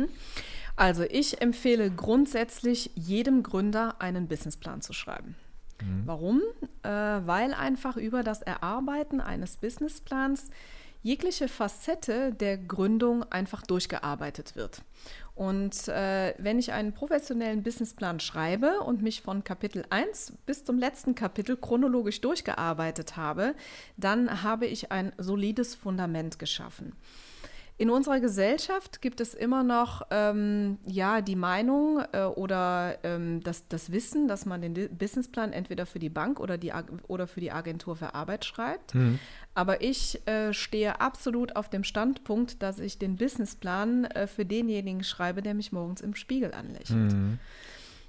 Also 0.82 1.04
ich 1.04 1.44
empfehle 1.44 1.92
grundsätzlich 1.92 2.90
jedem 2.96 3.44
Gründer 3.44 4.02
einen 4.02 4.28
Businessplan 4.28 4.82
zu 4.82 4.94
schreiben. 4.94 5.36
Mhm. 5.80 6.02
Warum? 6.06 6.42
Äh, 6.82 6.90
weil 6.90 7.54
einfach 7.54 7.98
über 7.98 8.24
das 8.24 8.42
Erarbeiten 8.42 9.22
eines 9.22 9.58
Businessplans 9.58 10.50
jegliche 11.04 11.50
Facette 11.50 12.34
der 12.34 12.58
Gründung 12.58 13.22
einfach 13.32 13.62
durchgearbeitet 13.62 14.56
wird. 14.56 14.82
Und 15.36 15.88
äh, 15.88 16.34
wenn 16.40 16.58
ich 16.58 16.72
einen 16.72 16.94
professionellen 16.94 17.62
Businessplan 17.62 18.20
schreibe 18.20 18.80
und 18.80 19.04
mich 19.04 19.22
von 19.22 19.44
Kapitel 19.44 19.86
1 19.92 20.34
bis 20.48 20.66
zum 20.66 20.80
letzten 20.80 21.14
Kapitel 21.14 21.58
chronologisch 21.58 22.22
durchgearbeitet 22.22 23.18
habe, 23.18 23.54
dann 23.98 24.42
habe 24.42 24.66
ich 24.66 24.92
ein 24.92 25.14
solides 25.20 25.76
Fundament 25.76 26.40
geschaffen. 26.40 26.96
In 27.82 27.90
unserer 27.90 28.20
Gesellschaft 28.20 29.02
gibt 29.02 29.20
es 29.22 29.34
immer 29.34 29.64
noch 29.64 30.04
ähm, 30.12 30.78
ja, 30.86 31.22
die 31.22 31.36
Meinung 31.36 32.04
äh, 32.12 32.26
oder 32.26 33.00
ähm, 33.02 33.42
das, 33.42 33.68
das 33.70 33.92
Wissen, 33.92 34.28
dass 34.28 34.46
man 34.46 34.62
den 34.62 34.96
Businessplan 34.96 35.52
entweder 35.52 35.88
für 35.88 35.98
die 35.98 36.10
Bank 36.10 36.40
oder, 36.40 36.60
die, 36.60 36.72
oder 37.08 37.26
für 37.26 37.40
die 37.40 37.52
Agentur 37.52 37.96
für 37.96 38.14
Arbeit 38.14 38.46
schreibt. 38.46 38.94
Mhm. 38.94 39.18
Aber 39.56 39.82
ich 39.82 40.22
äh, 40.28 40.54
stehe 40.54 41.02
absolut 41.02 41.56
auf 41.56 41.72
dem 41.72 41.84
Standpunkt, 41.84 42.62
dass 42.62 42.78
ich 42.78 43.00
den 43.00 43.16
Businessplan 43.16 44.06
äh, 44.06 44.28
für 44.28 44.46
denjenigen 44.46 45.04
schreibe, 45.04 45.42
der 45.42 45.56
mich 45.56 45.72
morgens 45.72 46.02
im 46.02 46.14
Spiegel 46.14 46.54
anlächelt. 46.54 47.14
Mhm. 47.14 47.40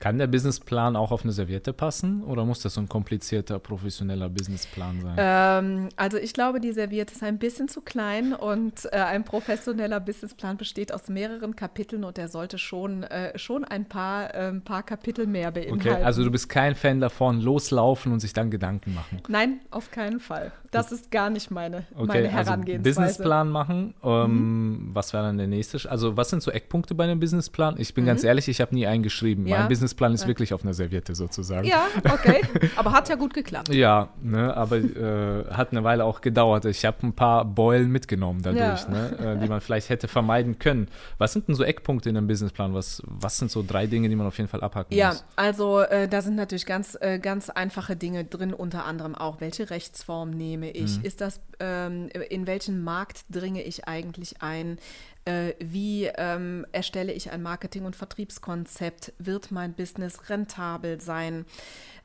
Kann 0.03 0.19
der 0.19 0.27
Businessplan 0.27 0.97
auch 0.97 1.13
auf 1.13 1.23
eine 1.23 1.31
Serviette 1.31 1.73
passen 1.73 2.25
oder 2.25 2.45
muss 2.45 2.59
das 2.59 2.75
so 2.75 2.81
ein 2.81 2.89
komplizierter, 2.89 3.61
professioneller 3.61 4.29
Businessplan 4.29 5.01
sein? 5.01 5.15
Ähm, 5.17 5.89
also 5.95 6.17
ich 6.17 6.35
glaube, 6.35 6.59
die 6.59 6.73
Serviette 6.73 7.15
ist 7.15 7.23
ein 7.23 7.39
bisschen 7.39 7.69
zu 7.69 7.83
klein 7.83 8.35
und 8.35 8.87
äh, 8.87 8.97
ein 8.97 9.23
professioneller 9.23 10.01
Businessplan 10.01 10.57
besteht 10.57 10.93
aus 10.93 11.09
mehreren 11.09 11.55
Kapiteln 11.55 12.03
und 12.03 12.17
der 12.17 12.27
sollte 12.27 12.59
schon, 12.59 13.05
äh, 13.05 13.39
schon 13.39 13.65
ein 13.65 13.85
paar, 13.85 14.35
äh, 14.35 14.53
paar 14.55 14.83
Kapitel 14.83 15.29
mehr 15.29 15.53
beinhalten. 15.53 15.89
Okay, 15.89 16.03
also 16.03 16.25
du 16.25 16.33
bist 16.33 16.49
kein 16.49 16.75
Fan 16.75 17.01
davon, 17.01 17.41
loslaufen 17.41 18.11
und 18.11 18.19
sich 18.19 18.33
dann 18.33 18.51
Gedanken 18.51 18.95
machen? 18.95 19.23
Nein, 19.29 19.61
auf 19.71 19.93
keinen 19.93 20.19
Fall. 20.19 20.51
Das 20.73 20.91
ist 20.91 21.13
gar 21.13 21.31
nicht 21.31 21.53
meine, 21.53 21.85
okay, 21.95 22.07
meine 22.07 22.29
also 22.31 22.51
Herangehensweise. 22.51 23.01
Also 23.03 23.11
Businessplan 23.13 23.49
machen, 23.51 23.95
ähm, 24.03 24.89
mhm. 24.89 24.91
was 24.95 25.13
wäre 25.13 25.23
dann 25.23 25.39
der 25.39 25.47
nächste? 25.47 25.89
Also 25.89 26.17
was 26.17 26.31
sind 26.31 26.43
so 26.43 26.51
Eckpunkte 26.51 26.97
bei 26.97 27.05
einem 27.05 27.21
Businessplan? 27.21 27.77
Ich 27.79 27.95
bin 27.95 28.03
mhm. 28.03 28.09
ganz 28.09 28.25
ehrlich, 28.25 28.49
ich 28.49 28.61
habe 28.61 28.75
nie 28.75 28.87
eingeschrieben. 28.87 29.47
Ja. 29.47 29.61
Mein 29.61 29.69
Business 29.69 29.92
Businessplan 29.93 30.15
ist 30.15 30.27
wirklich 30.27 30.55
auf 30.55 30.63
einer 30.63 30.75
Serviette 30.75 31.15
sozusagen. 31.15 31.67
Ja, 31.67 31.87
okay. 32.05 32.41
Aber 32.77 32.93
hat 32.93 33.09
ja 33.09 33.15
gut 33.17 33.35
geklappt. 33.35 33.69
Ja, 33.73 34.09
ne, 34.23 34.57
aber 34.57 34.77
äh, 34.79 35.45
hat 35.51 35.73
eine 35.73 35.85
Weile 35.85 36.05
auch 36.05 36.21
gedauert. 36.21 36.65
Ich 36.65 36.85
habe 36.85 37.07
ein 37.07 37.13
paar 37.13 37.45
Beulen 37.45 37.91
mitgenommen 37.91 38.41
dadurch, 38.43 38.83
Ja. 38.83 38.89
ne, 38.89 39.37
äh, 39.37 39.41
die 39.41 39.49
man 39.49 39.61
vielleicht 39.61 39.89
hätte 39.89 40.09
vermeiden 40.09 40.59
können. 40.59 40.89
Was 41.19 41.33
sind 41.33 41.49
denn 41.49 41.55
so 41.55 41.65
Eckpunkte 41.65 42.09
in 42.09 42.17
einem 42.17 42.27
Businessplan? 42.27 42.75
Was, 42.75 43.03
was 43.07 43.39
sind 43.39 43.51
so 43.51 43.65
drei 43.67 43.87
Dinge, 43.87 44.09
die 44.09 44.17
man 44.17 44.27
auf 44.27 44.37
jeden 44.39 44.49
Fall 44.49 44.63
abhaken 44.63 44.95
Ja, 44.97 45.09
muss? 45.09 45.25
also 45.37 45.81
äh, 45.81 46.09
da 46.09 46.23
sind 46.23 46.37
natürlich 46.37 46.67
ganz, 46.67 46.97
äh, 47.01 47.19
ganz 47.19 47.51
einfache 47.51 47.97
Dinge 47.97 48.25
drin, 48.25 48.55
unter 48.55 48.85
anderem 48.85 49.15
auch, 49.15 49.41
welche 49.41 49.71
Rechtsform 49.71 50.31
nehme 50.31 50.71
ich? 50.71 50.99
Mhm. 50.99 51.05
Ist 51.05 51.21
das, 51.21 51.41
ähm, 51.61 52.09
in 52.31 52.47
welchen 52.47 52.83
Markt 52.83 53.25
dringe 53.31 53.63
ich 53.63 53.87
eigentlich 53.87 54.43
ein? 54.43 54.79
Äh, 55.25 55.55
wie 55.61 56.07
ähm, 56.07 56.67
erstelle 56.73 57.13
ich 57.13 57.31
ein 57.31 57.43
Marketing- 57.43 57.85
und 57.85 57.97
Vertriebskonzept? 57.97 59.13
Wird 59.19 59.51
mein 59.51 59.75
Business 59.75 60.29
rentabel 60.29 61.01
sein? 61.01 61.45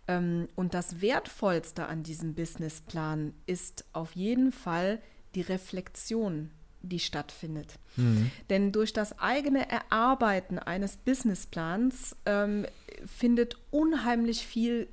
Ähm, 0.08 0.48
und 0.56 0.74
das 0.74 1.02
Wertvollste 1.02 1.88
an 1.88 2.04
diesem 2.04 2.36
Businessplan 2.36 3.34
ist 3.46 3.86
auf 3.94 4.16
jeden 4.16 4.52
Fall 4.52 5.00
die 5.36 5.42
Reflexion, 5.42 6.52
die 6.82 7.00
stattfindet. 7.00 7.80
Denn 8.50 8.72
durch 8.72 8.94
das 8.94 9.20
eigene 9.20 9.70
Erarbeiten 9.70 10.60
eines 10.60 10.98
Businessplans 10.98 12.16
ähm, 12.26 12.66
findet 13.06 13.58
unheimlich 13.72 14.46
viel 14.46 14.88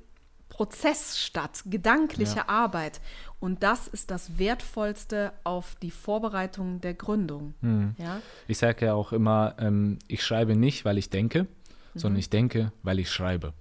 Prozess 0.55 1.17
statt, 1.19 1.63
gedankliche 1.65 2.37
Ja. 2.37 2.47
Arbeit. 2.49 3.01
Und 3.41 3.61
das 3.61 3.89
ist 3.89 4.09
das 4.09 4.39
Wertvollste 4.39 5.33
auf 5.43 5.75
die 5.81 5.91
Vorbereitung 5.91 6.79
der 6.79 6.93
Gründung. 6.93 7.53
Ja? 7.97 8.21
Ich 8.47 8.57
sage 8.57 8.85
ja 8.85 8.93
auch 8.93 9.11
immer, 9.11 9.55
ähm, 9.59 9.99
ich 10.07 10.23
schreibe 10.23 10.55
nicht, 10.55 10.85
weil 10.85 10.97
ich 10.97 11.09
denke, 11.09 11.43
Mhm. 11.43 11.99
sondern 11.99 12.19
ich 12.19 12.29
denke, 12.29 12.71
weil 12.83 12.99
ich 12.99 13.11
schreibe. 13.11 13.53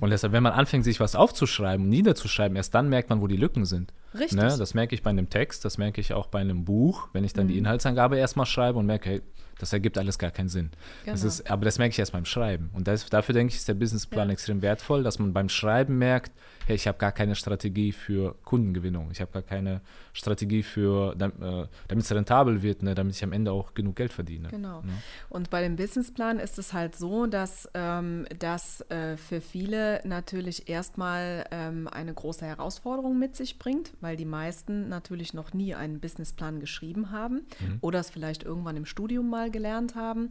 Und 0.00 0.08
deshalb, 0.10 0.32
wenn 0.32 0.42
man 0.42 0.54
anfängt, 0.54 0.84
sich 0.84 1.00
was 1.00 1.14
aufzuschreiben, 1.14 1.86
niederzuschreiben, 1.86 2.56
erst 2.56 2.74
dann 2.74 2.88
merkt 2.88 3.10
man, 3.10 3.20
wo 3.20 3.26
die 3.26 3.36
Lücken 3.36 3.66
sind. 3.66 3.92
Richtig. 4.18 4.38
Ne? 4.38 4.54
Das 4.58 4.74
merke 4.74 4.94
ich 4.94 5.02
bei 5.02 5.10
einem 5.10 5.28
Text, 5.30 5.64
das 5.64 5.78
merke 5.78 6.00
ich 6.00 6.12
auch 6.12 6.26
bei 6.26 6.40
einem 6.40 6.64
Buch, 6.64 7.08
wenn 7.12 7.24
ich 7.24 7.32
dann 7.32 7.48
die 7.48 7.58
Inhaltsangabe 7.58 8.16
erstmal 8.16 8.46
schreibe 8.46 8.78
und 8.78 8.86
merke, 8.86 9.10
hey, 9.10 9.22
das 9.60 9.72
ergibt 9.72 9.98
alles 9.98 10.18
gar 10.20 10.30
keinen 10.30 10.48
Sinn. 10.48 10.70
Das 11.04 11.20
Genau. 11.22 11.28
ist, 11.32 11.50
aber 11.50 11.64
das 11.64 11.78
merke 11.78 11.90
ich 11.90 11.98
erst 11.98 12.12
beim 12.12 12.24
Schreiben. 12.24 12.70
Und 12.74 12.86
das, 12.86 13.06
dafür 13.06 13.32
denke 13.34 13.50
ich, 13.50 13.56
ist 13.58 13.66
der 13.66 13.74
Businessplan 13.74 14.28
Ja. 14.28 14.32
extrem 14.32 14.62
wertvoll, 14.62 15.02
dass 15.02 15.18
man 15.18 15.32
beim 15.32 15.48
Schreiben 15.48 15.98
merkt, 15.98 16.30
hey, 16.66 16.76
ich 16.76 16.86
habe 16.86 16.96
gar 16.98 17.10
keine 17.10 17.34
Strategie 17.34 17.90
für 17.90 18.36
Kundengewinnung. 18.44 19.10
Ich 19.10 19.20
habe 19.20 19.32
gar 19.32 19.42
keine 19.42 19.80
Strategie 20.12 20.62
für, 20.62 21.12
äh, 21.14 21.66
damit 21.88 22.04
es 22.04 22.12
rentabel 22.12 22.62
wird, 22.62 22.84
ne? 22.84 22.94
damit 22.94 23.16
ich 23.16 23.24
am 23.24 23.32
Ende 23.32 23.50
auch 23.50 23.74
genug 23.74 23.96
Geld 23.96 24.12
verdiene. 24.12 24.46
Genau. 24.48 24.82
Ja. 24.86 24.92
Und 25.28 25.50
bei 25.50 25.62
dem 25.62 25.74
Businessplan 25.74 26.38
ist 26.38 26.58
es 26.60 26.72
halt 26.72 26.94
so, 26.94 27.26
dass 27.26 27.68
ähm, 27.74 28.26
das 28.38 28.82
äh, 28.90 29.16
für 29.16 29.40
viele 29.40 30.00
natürlich 30.04 30.68
erstmal 30.68 31.46
ähm, 31.50 31.88
eine 31.88 32.14
große 32.14 32.44
Herausforderung 32.46 33.18
mit 33.18 33.34
sich 33.34 33.58
bringt, 33.58 33.90
weil 34.00 34.07
die 34.16 34.24
meisten 34.24 34.88
natürlich 34.88 35.34
noch 35.34 35.52
nie 35.52 35.74
einen 35.74 36.00
Businessplan 36.00 36.60
geschrieben 36.60 37.10
haben 37.10 37.42
oder 37.80 38.00
es 38.00 38.10
vielleicht 38.10 38.42
irgendwann 38.42 38.76
im 38.76 38.86
Studium 38.86 39.28
mal 39.28 39.50
gelernt 39.50 39.94
haben. 39.94 40.30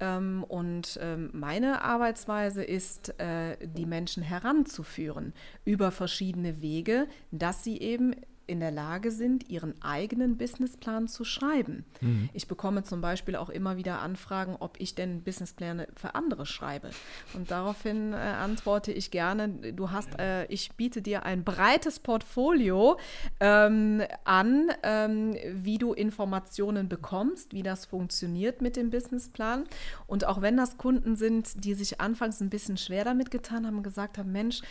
Ähm, 0.00 0.44
und 0.48 0.98
ähm, 1.00 1.30
meine 1.32 1.82
Arbeitsweise 1.82 2.64
ist, 2.64 3.18
äh, 3.20 3.56
die 3.62 3.86
Menschen 3.86 4.22
heranzuführen 4.22 5.32
über 5.64 5.90
verschiedene 5.90 6.60
Wege, 6.60 7.06
dass 7.30 7.62
sie 7.62 7.78
eben 7.78 8.14
in 8.46 8.60
der 8.60 8.70
Lage 8.70 9.10
sind, 9.10 9.48
ihren 9.48 9.80
eigenen 9.82 10.36
Businessplan 10.36 11.08
zu 11.08 11.24
schreiben. 11.24 11.84
Ich 12.32 12.46
bekomme 12.46 12.82
zum 12.84 13.00
Beispiel 13.00 13.36
auch 13.36 13.48
immer 13.48 13.76
wieder 13.76 14.00
Anfragen, 14.00 14.56
ob 14.58 14.78
ich 14.80 14.94
denn 14.94 15.22
Businesspläne 15.22 15.88
für 15.94 16.14
andere 16.14 16.46
schreibe. 16.46 16.90
Und 17.34 17.50
daraufhin 17.50 18.12
äh, 18.12 18.16
antworte 18.16 18.92
ich 18.92 19.10
gerne, 19.10 19.48
du 19.48 19.90
hast, 19.90 20.18
äh, 20.18 20.44
ich 20.46 20.72
biete 20.72 21.02
dir 21.02 21.24
ein 21.24 21.44
breites 21.44 21.98
Portfolio 21.98 22.98
ähm, 23.40 24.02
an, 24.24 24.70
ähm, 24.82 25.36
wie 25.52 25.78
du 25.78 25.92
Informationen 25.92 26.88
bekommst, 26.88 27.52
wie 27.52 27.62
das 27.62 27.86
funktioniert 27.86 28.60
mit 28.60 28.76
dem 28.76 28.90
Businessplan. 28.90 29.64
Und 30.06 30.26
auch 30.26 30.42
wenn 30.42 30.56
das 30.56 30.76
Kunden 30.76 31.16
sind, 31.16 31.64
die 31.64 31.74
sich 31.74 32.00
anfangs 32.00 32.40
ein 32.40 32.50
bisschen 32.50 32.76
schwer 32.76 33.04
damit 33.04 33.30
getan 33.30 33.66
haben, 33.66 33.82
gesagt 33.82 34.18
haben, 34.18 34.32
Mensch, 34.32 34.62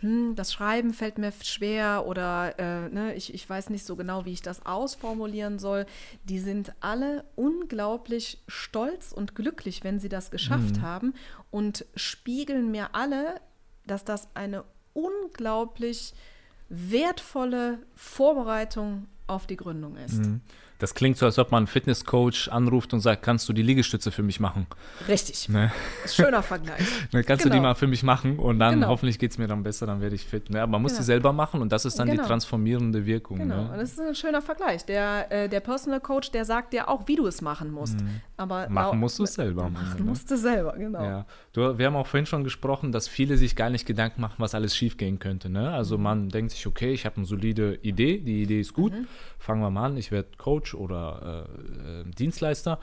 hm, 0.00 0.34
das 0.34 0.52
Schreiben 0.52 0.94
fällt 0.94 1.18
mir 1.18 1.32
schwer 1.42 2.06
oder 2.06 2.58
äh, 2.58 2.88
ne, 2.88 3.14
ich, 3.14 3.34
ich 3.34 3.48
weiß 3.48 3.70
nicht 3.70 3.84
so 3.84 3.96
genau, 3.96 4.24
wie 4.24 4.32
ich 4.32 4.42
das 4.42 4.64
ausformulieren 4.64 5.58
soll. 5.58 5.86
Die 6.24 6.38
sind 6.38 6.72
alle 6.80 7.24
unglaublich 7.36 8.42
stolz 8.48 9.12
und 9.12 9.34
glücklich, 9.34 9.84
wenn 9.84 10.00
sie 10.00 10.08
das 10.08 10.30
geschafft 10.30 10.76
haben 10.80 11.14
und 11.50 11.84
spiegeln 11.96 12.70
mir 12.70 12.94
alle, 12.94 13.40
dass 13.86 14.04
das 14.04 14.34
eine 14.34 14.64
unglaublich 14.94 16.14
wertvolle 16.68 17.78
Vorbereitung 17.94 19.06
auf 19.26 19.46
die 19.46 19.56
Gründung 19.56 19.96
ist. 19.96 20.22
Das 20.80 20.94
klingt 20.94 21.16
so, 21.18 21.26
als 21.26 21.38
ob 21.38 21.52
man 21.52 21.58
einen 21.58 21.66
Fitnesscoach 21.68 22.48
anruft 22.50 22.92
und 22.92 23.00
sagt, 23.00 23.22
kannst 23.22 23.48
du 23.48 23.52
die 23.52 23.62
Liegestütze 23.62 24.10
für 24.10 24.22
mich 24.22 24.40
machen? 24.40 24.66
Richtig. 25.08 25.48
Ne? 25.48 25.70
Schöner 26.06 26.42
Vergleich. 26.42 26.80
Ne, 27.12 27.22
kannst 27.22 27.44
du 27.44 27.48
die 27.48 27.56
Genau. 27.56 27.68
mal 27.68 27.74
für 27.74 27.86
mich 27.86 28.02
machen 28.02 28.38
und 28.38 28.58
dann 28.58 28.74
Genau. 28.74 28.88
hoffentlich 28.88 29.18
geht 29.18 29.30
es 29.32 29.38
mir 29.38 29.46
dann 29.46 29.62
besser, 29.62 29.86
dann 29.86 30.00
werde 30.00 30.14
ich 30.14 30.24
fit. 30.24 30.50
Ne? 30.50 30.62
Aber 30.62 30.72
man 30.72 30.82
muss 30.82 30.92
Genau. 30.92 31.00
die 31.00 31.04
selber 31.06 31.32
machen 31.32 31.60
und 31.60 31.70
das 31.72 31.84
ist 31.84 31.98
dann 31.98 32.08
die 32.08 32.16
Genau. 32.16 32.26
transformierende 32.26 33.04
Wirkung. 33.06 33.38
Genau, 33.38 33.62
und 33.62 33.70
Ne? 33.72 33.76
das 33.78 33.92
ist 33.92 34.00
ein 34.00 34.14
schöner 34.14 34.42
Vergleich. 34.42 34.84
Der, 34.86 35.30
äh, 35.30 35.48
der 35.48 35.60
Personal 35.60 36.00
Coach, 36.00 36.30
der 36.30 36.44
sagt 36.44 36.72
dir 36.72 36.88
auch, 36.88 37.06
wie 37.08 37.16
du 37.16 37.26
es 37.26 37.40
machen 37.42 37.70
musst. 37.70 37.98
Aber 38.36 38.68
Mhm. 38.68 38.74
Machen 38.74 38.86
lau- 38.92 38.94
musst 38.96 39.18
du 39.18 39.24
es 39.24 39.34
selber. 39.34 39.68
Machen 39.68 39.98
ne? 39.98 40.04
musst 40.04 40.30
du 40.30 40.36
selber, 40.36 40.72
genau. 40.78 41.02
Ja. 41.04 41.26
Du, 41.52 41.76
wir 41.78 41.86
haben 41.86 41.96
auch 41.96 42.06
vorhin 42.06 42.26
schon 42.26 42.44
gesprochen, 42.44 42.90
dass 42.92 43.06
viele 43.08 43.36
sich 43.36 43.54
gar 43.56 43.68
nicht 43.70 43.84
Gedanken 43.86 44.20
machen, 44.20 44.36
was 44.38 44.54
alles 44.54 44.74
schiefgehen 44.76 45.18
könnte. 45.18 45.50
Ne? 45.50 45.70
Also 45.70 45.98
Mhm. 45.98 46.02
man 46.04 46.28
denkt 46.30 46.52
sich, 46.52 46.66
okay, 46.66 46.92
ich 46.92 47.04
habe 47.04 47.16
eine 47.16 47.26
solide 47.26 47.74
Idee, 47.82 48.18
die 48.18 48.42
Idee 48.42 48.60
ist 48.60 48.72
gut, 48.72 48.92
fangen 49.38 49.60
wir 49.60 49.70
mal 49.70 49.86
an, 49.86 49.96
ich 49.98 50.10
werde 50.10 50.28
Coach 50.38 50.69
oder 50.74 51.46
äh, 51.48 52.00
äh, 52.00 52.04
Dienstleister 52.10 52.78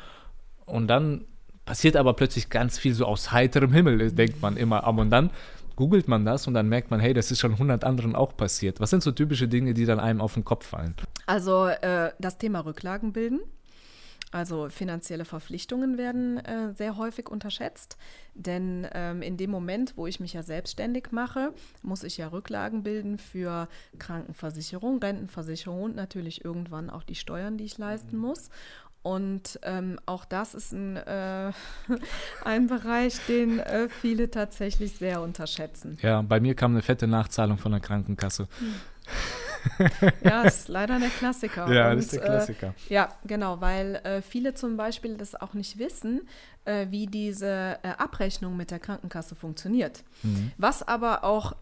und 0.66 0.88
dann 0.88 1.26
passiert 1.66 1.96
aber 1.96 2.14
plötzlich 2.14 2.50
ganz 2.50 2.80
viel 2.80 2.94
so 2.94 3.06
aus 3.06 3.32
heiterem 3.32 3.74
Himmel, 3.74 4.12
denkt 4.12 4.42
man 4.42 4.58
immer. 4.58 4.86
Aber 4.86 5.02
und 5.02 5.10
dann 5.10 5.30
googelt 5.76 6.08
man 6.08 6.26
das 6.26 6.48
und 6.48 6.54
dann 6.54 6.68
merkt 6.68 6.90
man, 6.92 7.00
hey, 7.00 7.14
das 7.14 7.30
ist 7.30 7.40
schon 7.40 7.58
hundert 7.60 7.84
anderen 7.84 8.16
auch 8.16 8.36
passiert. 8.36 8.80
Was 8.80 8.90
sind 8.90 9.04
so 9.04 9.12
typische 9.12 9.48
Dinge, 9.48 9.74
die 9.74 9.86
dann 9.86 10.00
einem 10.00 10.22
auf 10.22 10.34
den 10.34 10.44
Kopf 10.44 10.66
fallen? 10.66 10.96
Also 11.26 11.68
äh, 11.68 12.12
das 12.20 12.38
Thema 12.38 12.62
Rücklagen 12.62 13.14
bilden. 13.14 13.42
Also 14.32 14.68
finanzielle 14.70 15.24
Verpflichtungen 15.24 15.98
werden 15.98 16.38
äh, 16.38 16.74
sehr 16.74 16.98
häufig 16.98 17.30
unterschätzt, 17.30 17.98
denn 18.34 18.86
ähm, 18.94 19.22
in 19.22 19.38
dem 19.38 19.50
Moment, 19.50 19.94
wo 19.96 20.06
ich 20.06 20.20
mich 20.20 20.34
ja 20.34 20.44
selbstständig 20.44 21.12
mache, 21.12 21.54
muss 21.82 22.04
ich 22.04 22.18
ja 22.18 22.28
Rücklagen 22.28 22.84
bilden 22.84 23.18
für 23.18 23.70
Krankenversicherung, 24.00 25.00
Rentenversicherung 25.00 25.84
und 25.84 25.96
natürlich 25.96 26.44
irgendwann 26.44 26.90
auch 26.90 27.04
die 27.04 27.16
Steuern, 27.16 27.58
die 27.58 27.64
ich 27.64 27.78
leisten 27.78 28.18
muss. 28.18 28.50
Und 29.02 29.58
ähm, 29.64 29.98
auch 30.06 30.26
das 30.26 30.54
ist 30.54 30.74
ein, 30.74 30.98
äh, 30.98 31.54
ein 32.44 32.68
Bereich, 32.68 33.26
den 33.30 33.60
äh, 33.60 33.88
viele 33.88 34.30
tatsächlich 34.30 34.98
sehr 34.98 35.22
unterschätzen. 35.22 35.98
Ja, 36.02 36.22
bei 36.22 36.42
mir 36.42 36.56
kam 36.56 36.72
eine 36.72 36.82
fette 36.82 37.08
Nachzahlung 37.08 37.58
von 37.58 37.72
der 37.72 37.80
Krankenkasse. 37.80 38.50
Ja, 40.24 40.44
ist 40.44 40.68
leider 40.68 41.00
der 41.00 41.10
Klassiker. 41.10 41.72
Ja, 41.72 41.92
Und, 41.92 41.98
das 41.98 42.06
ist 42.06 42.14
der 42.14 42.24
äh, 42.24 42.26
Klassiker. 42.26 42.74
Ja, 42.90 43.10
genau, 43.26 43.62
weil 43.62 43.96
äh, 43.96 44.22
viele 44.22 44.54
zum 44.54 44.78
Beispiel 44.78 45.18
das 45.18 45.36
auch 45.36 45.54
nicht 45.54 45.78
wissen, 45.78 46.22
äh, 46.66 46.88
wie 46.90 47.08
diese 47.08 47.80
äh, 47.84 47.90
Abrechnung 47.98 48.58
mit 48.58 48.72
der 48.72 48.80
Krankenkasse 48.80 49.36
funktioniert. 49.36 50.04
Mhm. 50.24 50.52
Was 50.58 50.88
aber 50.88 51.24
auch, 51.24 51.54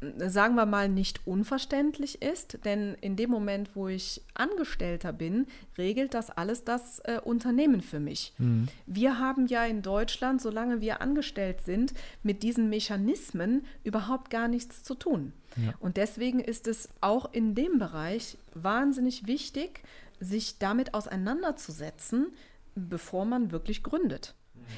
äh, 0.00 0.28
sagen 0.28 0.56
wir 0.56 0.66
mal, 0.66 0.88
nicht 0.88 1.26
unverständlich 1.26 2.20
ist, 2.22 2.64
denn 2.64 2.94
in 3.00 3.16
dem 3.16 3.30
Moment, 3.30 3.76
wo 3.76 3.88
ich 3.88 4.22
Angestellter 4.34 5.12
bin, 5.12 5.46
regelt 5.78 6.14
das 6.14 6.30
alles 6.30 6.64
das 6.64 6.98
äh, 7.00 7.20
Unternehmen 7.22 7.80
für 7.80 8.00
mich. 8.00 8.32
Mhm. 8.38 8.68
Wir 8.86 9.18
haben 9.18 9.46
ja 9.46 9.64
in 9.64 9.82
Deutschland, 9.82 10.40
solange 10.42 10.80
wir 10.80 11.00
angestellt 11.00 11.62
sind, 11.62 11.94
mit 12.22 12.42
diesen 12.42 12.68
Mechanismen 12.68 13.64
überhaupt 13.84 14.30
gar 14.30 14.48
nichts 14.48 14.82
zu 14.82 14.94
tun. 14.94 15.32
Ja. 15.56 15.74
Und 15.80 15.96
deswegen 15.96 16.40
ist 16.40 16.66
es 16.66 16.88
auch 17.00 17.32
in 17.32 17.54
dem 17.54 17.78
Bereich 17.78 18.38
wahnsinnig 18.54 19.26
wichtig, 19.26 19.82
sich 20.20 20.58
damit 20.58 20.94
auseinanderzusetzen, 20.94 22.28
bevor 22.74 23.24
man 23.24 23.50
wirklich 23.52 23.82
gründet. 23.82 24.34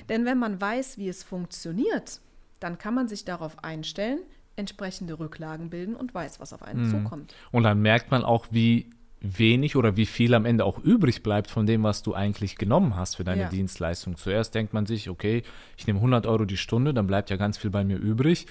Denn 0.08 0.24
wenn 0.24 0.38
man 0.38 0.60
weiß, 0.60 0.98
wie 0.98 1.08
es 1.08 1.22
funktioniert, 1.22 2.20
dann 2.60 2.78
kann 2.78 2.94
man 2.94 3.08
sich 3.08 3.24
darauf 3.24 3.62
einstellen, 3.62 4.20
entsprechende 4.56 5.18
Rücklagen 5.18 5.70
bilden 5.70 5.96
und 5.96 6.14
weiß, 6.14 6.40
was 6.40 6.52
auf 6.52 6.62
einen 6.62 6.88
zukommt. 6.88 7.34
Und 7.50 7.64
dann 7.64 7.80
merkt 7.80 8.10
man 8.10 8.22
auch, 8.22 8.46
wie 8.50 8.90
wenig 9.20 9.76
oder 9.76 9.96
wie 9.96 10.06
viel 10.06 10.34
am 10.34 10.44
Ende 10.44 10.64
auch 10.64 10.78
übrig 10.78 11.22
bleibt 11.22 11.50
von 11.50 11.64
dem, 11.64 11.82
was 11.84 12.02
du 12.02 12.12
eigentlich 12.12 12.56
genommen 12.56 12.96
hast 12.96 13.16
für 13.16 13.24
deine 13.24 13.42
Ja. 13.42 13.48
Dienstleistung. 13.48 14.16
Zuerst 14.16 14.54
denkt 14.54 14.72
man 14.72 14.84
sich, 14.84 15.08
okay, 15.08 15.42
ich 15.76 15.86
nehme 15.86 16.00
100 16.00 16.26
Euro 16.26 16.44
die 16.44 16.56
Stunde, 16.56 16.92
dann 16.92 17.06
bleibt 17.06 17.30
ja 17.30 17.36
ganz 17.36 17.56
viel 17.56 17.70
bei 17.70 17.84
mir 17.84 17.98
übrig. 17.98 18.46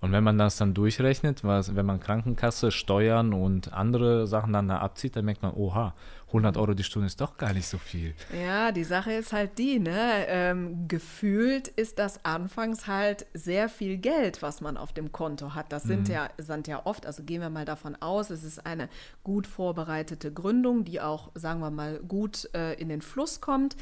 Und 0.00 0.12
wenn 0.12 0.22
man 0.22 0.38
das 0.38 0.56
dann 0.56 0.74
durchrechnet, 0.74 1.42
was, 1.42 1.74
wenn 1.74 1.84
man 1.84 1.98
Krankenkasse, 1.98 2.70
Steuern 2.70 3.32
und 3.32 3.72
andere 3.72 4.28
Sachen 4.28 4.52
dann 4.52 4.68
da 4.68 4.78
abzieht, 4.78 5.16
dann 5.16 5.24
merkt 5.24 5.42
man, 5.42 5.52
oha, 5.54 5.92
100 6.28 6.56
Euro 6.56 6.74
die 6.74 6.84
Stunde 6.84 7.06
ist 7.06 7.20
doch 7.20 7.36
gar 7.36 7.52
nicht 7.52 7.66
so 7.66 7.78
viel. 7.78 8.14
Ja, 8.40 8.70
die 8.70 8.84
Sache 8.84 9.12
ist 9.12 9.32
halt 9.32 9.58
die, 9.58 9.80
ne? 9.80 10.26
Ähm, 10.28 10.86
gefühlt 10.86 11.68
ist 11.68 11.98
das 11.98 12.24
anfangs 12.24 12.86
halt 12.86 13.26
sehr 13.34 13.68
viel 13.68 13.96
Geld, 13.96 14.40
was 14.40 14.60
man 14.60 14.76
auf 14.76 14.92
dem 14.92 15.10
Konto 15.10 15.54
hat. 15.54 15.72
Das 15.72 15.82
sind, 15.82 16.08
mhm. 16.08 16.14
ja, 16.14 16.28
sind 16.38 16.68
ja 16.68 16.86
oft, 16.86 17.04
also 17.04 17.24
gehen 17.24 17.40
wir 17.40 17.50
mal 17.50 17.64
davon 17.64 17.96
aus, 17.96 18.30
es 18.30 18.44
ist 18.44 18.64
eine 18.64 18.88
gut 19.24 19.48
vorbereitete 19.48 20.32
Gründung, 20.32 20.84
die 20.84 21.00
auch, 21.00 21.32
sagen 21.34 21.60
wir 21.60 21.70
mal, 21.70 21.98
gut 22.06 22.48
äh, 22.54 22.74
in 22.74 22.88
den 22.88 23.02
Fluss 23.02 23.40
kommt 23.40 23.76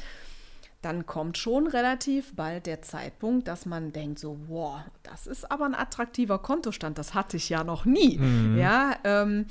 dann 0.81 1.05
kommt 1.05 1.37
schon 1.37 1.67
relativ 1.67 2.35
bald 2.35 2.65
der 2.65 2.81
Zeitpunkt, 2.81 3.47
dass 3.47 3.65
man 3.65 3.91
denkt 3.91 4.19
so, 4.19 4.37
wow, 4.47 4.81
das 5.03 5.27
ist 5.27 5.51
aber 5.51 5.65
ein 5.65 5.75
attraktiver 5.75 6.39
Kontostand, 6.39 6.97
das 6.97 7.13
hatte 7.13 7.37
ich 7.37 7.49
ja 7.49 7.63
noch 7.63 7.85
nie. 7.85 8.17
Mhm. 8.17 8.57
Ja, 8.57 8.95
ähm, 9.03 9.47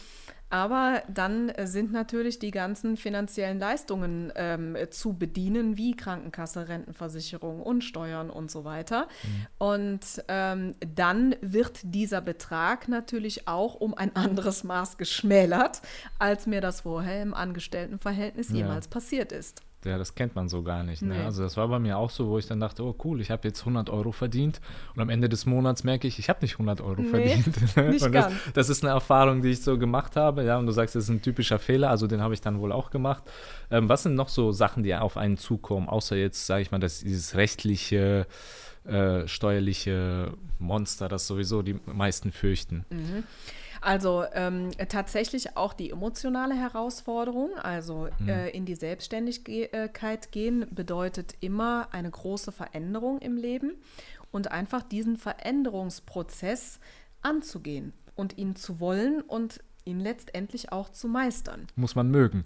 aber 0.49 1.03
dann 1.09 1.53
sind 1.65 1.93
natürlich 1.93 2.39
die 2.39 2.53
ganzen 2.53 2.97
finanziellen 2.97 3.59
Leistungen 3.59 4.33
ähm, 4.37 4.77
zu 4.91 5.15
bedienen, 5.15 5.77
wie 5.77 5.97
Krankenkasse, 5.97 6.69
Rentenversicherung 6.69 7.61
und 7.61 7.83
Steuern 7.83 8.31
und 8.31 8.51
so 8.51 8.65
weiter. 8.65 9.09
Mhm. 9.25 9.47
Und 9.59 10.01
ähm, 10.29 10.75
dann 10.95 11.35
wird 11.41 11.81
dieser 11.83 12.21
Betrag 12.21 12.87
natürlich 12.87 13.49
auch 13.49 13.75
um 13.75 13.95
ein 13.95 14.15
anderes 14.15 14.63
Maß 14.63 14.99
geschmälert, 14.99 15.83
als 16.21 16.47
mir 16.47 16.61
das 16.61 16.83
vorher 16.83 17.23
im 17.23 17.35
Angestelltenverhältnis 17.35 18.51
ja. 18.51 18.57
jemals 18.57 18.87
passiert 18.87 19.33
ist. 19.33 19.63
Ja, 19.85 19.99
das 19.99 20.15
kennt 20.15 20.35
man 20.35 20.49
so 20.49 20.63
gar 20.63 20.83
nicht. 20.83 21.03
Ne? 21.03 21.15
Nee. 21.15 21.25
Also 21.25 21.43
das 21.43 21.57
war 21.57 21.69
bei 21.69 21.79
mir 21.79 21.97
auch 21.97 22.11
so, 22.11 22.27
wo 22.29 22.39
ich 22.39 22.47
dann 22.47 22.59
dachte, 22.59 22.83
oh 22.83 22.97
cool, 23.05 23.21
ich 23.21 23.31
habe 23.31 23.47
jetzt 23.47 23.61
100 23.61 23.89
Euro 23.91 24.11
verdient 24.11 24.61
und 24.95 25.03
am 25.03 25.09
Ende 25.09 25.29
des 25.29 25.47
Monats 25.47 25.85
merke 25.85 26.09
ich, 26.09 26.19
ich 26.19 26.29
habe 26.29 26.41
nicht 26.43 26.55
100 26.55 26.81
Euro 26.81 27.03
nee, 27.03 27.09
verdient. 27.09 27.77
Nicht 27.93 28.03
und 28.05 28.13
das, 28.13 28.33
das, 28.55 28.69
ist 28.69 28.85
eine 28.85 28.93
Erfahrung, 28.93 29.43
die 29.43 29.51
ich 29.51 29.63
so 29.63 29.79
gemacht 29.79 30.17
habe. 30.17 30.45
Ja, 30.45 30.59
und 30.59 30.67
du 30.67 30.73
sagst, 30.73 30.97
das 30.97 31.05
ist 31.05 31.11
ein 31.11 31.23
typischer 31.23 31.59
Fehler, 31.59 31.91
also 31.91 32.07
den 32.07 32.21
habe 32.21 32.35
ich 32.35 32.41
dann 32.41 32.59
wohl 32.59 32.73
auch 32.73 32.91
gemacht. 32.91 33.23
Ähm, 33.71 33.89
was 33.89 34.03
sind 34.03 34.15
noch 34.15 34.29
so 34.29 34.51
Sachen, 34.51 34.83
die 34.83 34.95
auf 34.95 35.17
einen 35.17 35.37
zukommen, 35.37 35.89
außer 35.89 36.17
jetzt, 36.17 36.47
sage 36.47 36.63
ich 36.63 36.71
mal, 36.73 36.79
dass 36.79 37.01
dieses 37.01 37.37
rechtliche, 37.37 38.27
äh, 38.85 39.27
steuerliche 39.29 40.33
Monster, 40.59 41.09
das 41.09 41.27
sowieso 41.27 41.63
die 41.63 41.79
meisten 41.87 42.33
fürchten? 42.33 42.85
Mhm. 42.91 43.25
Also 43.87 44.25
ähm, 44.33 44.71
tatsächlich 44.89 45.57
auch 45.57 45.73
die 45.73 45.91
emotionale 45.91 46.57
Herausforderung, 46.57 47.57
also 47.57 48.09
mhm. 48.19 48.29
äh, 48.29 48.49
in 48.49 48.65
die 48.65 48.75
Selbstständigkeit 48.75 50.33
gehen, 50.33 50.67
bedeutet 50.73 51.37
immer 51.39 51.87
eine 51.93 52.11
große 52.11 52.51
Veränderung 52.51 53.21
im 53.21 53.37
Leben 53.37 53.75
und 54.33 54.51
einfach 54.51 54.83
diesen 54.83 55.17
Veränderungsprozess 55.17 56.81
anzugehen 57.23 57.93
und 58.17 58.37
ihn 58.39 58.57
zu 58.57 58.81
wollen 58.81 59.21
und 59.21 59.61
ihn 59.85 60.01
letztendlich 60.01 60.73
auch 60.73 60.89
zu 60.89 61.07
meistern. 61.07 61.69
Muss 61.77 61.95
man 61.95 62.11
mögen. 62.11 62.43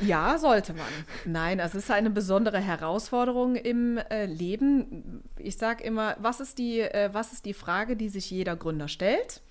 Ja, 0.00 0.38
sollte 0.38 0.72
man. 0.72 0.86
Nein, 1.26 1.58
es 1.60 1.74
ist 1.74 1.90
eine 1.90 2.08
besondere 2.08 2.58
Herausforderung 2.58 3.54
im 3.54 3.98
äh, 3.98 4.24
Leben. 4.24 5.24
Ich 5.36 5.58
sage 5.58 5.84
immer, 5.84 6.16
was 6.20 6.40
ist, 6.40 6.56
die, 6.56 6.80
äh, 6.80 7.10
was 7.12 7.34
ist 7.34 7.44
die 7.44 7.52
Frage, 7.52 7.96
die 7.96 8.08
sich 8.08 8.30
jeder 8.30 8.56
Gründer 8.56 8.88
stellt? 8.88 9.42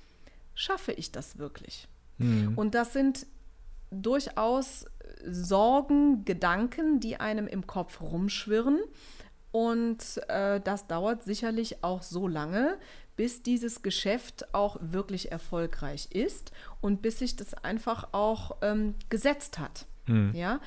Schaffe 0.59 0.91
ich 0.91 1.11
das 1.11 1.37
wirklich? 1.37 1.87
Mhm. 2.17 2.57
Und 2.57 2.75
das 2.75 2.93
sind 2.93 3.25
durchaus 3.91 4.85
Sorgen, 5.25 6.25
Gedanken, 6.25 6.99
die 6.99 7.19
einem 7.19 7.47
im 7.47 7.65
Kopf 7.65 8.01
rumschwirren. 8.01 8.79
Und 9.51 10.21
äh, 10.27 10.59
das 10.59 10.87
dauert 10.87 11.23
sicherlich 11.23 11.83
auch 11.83 12.03
so 12.03 12.27
lange, 12.27 12.77
bis 13.15 13.41
dieses 13.41 13.81
Geschäft 13.81 14.53
auch 14.53 14.77
wirklich 14.79 15.31
erfolgreich 15.31 16.09
ist 16.11 16.51
und 16.81 17.01
bis 17.01 17.19
sich 17.19 17.35
das 17.35 17.53
einfach 17.53 18.09
auch 18.11 18.57
ähm, 18.61 18.95
gesetzt 19.09 19.57
hat. 19.57 19.87
Mhm. 20.05 20.33
Ja, 20.35 20.59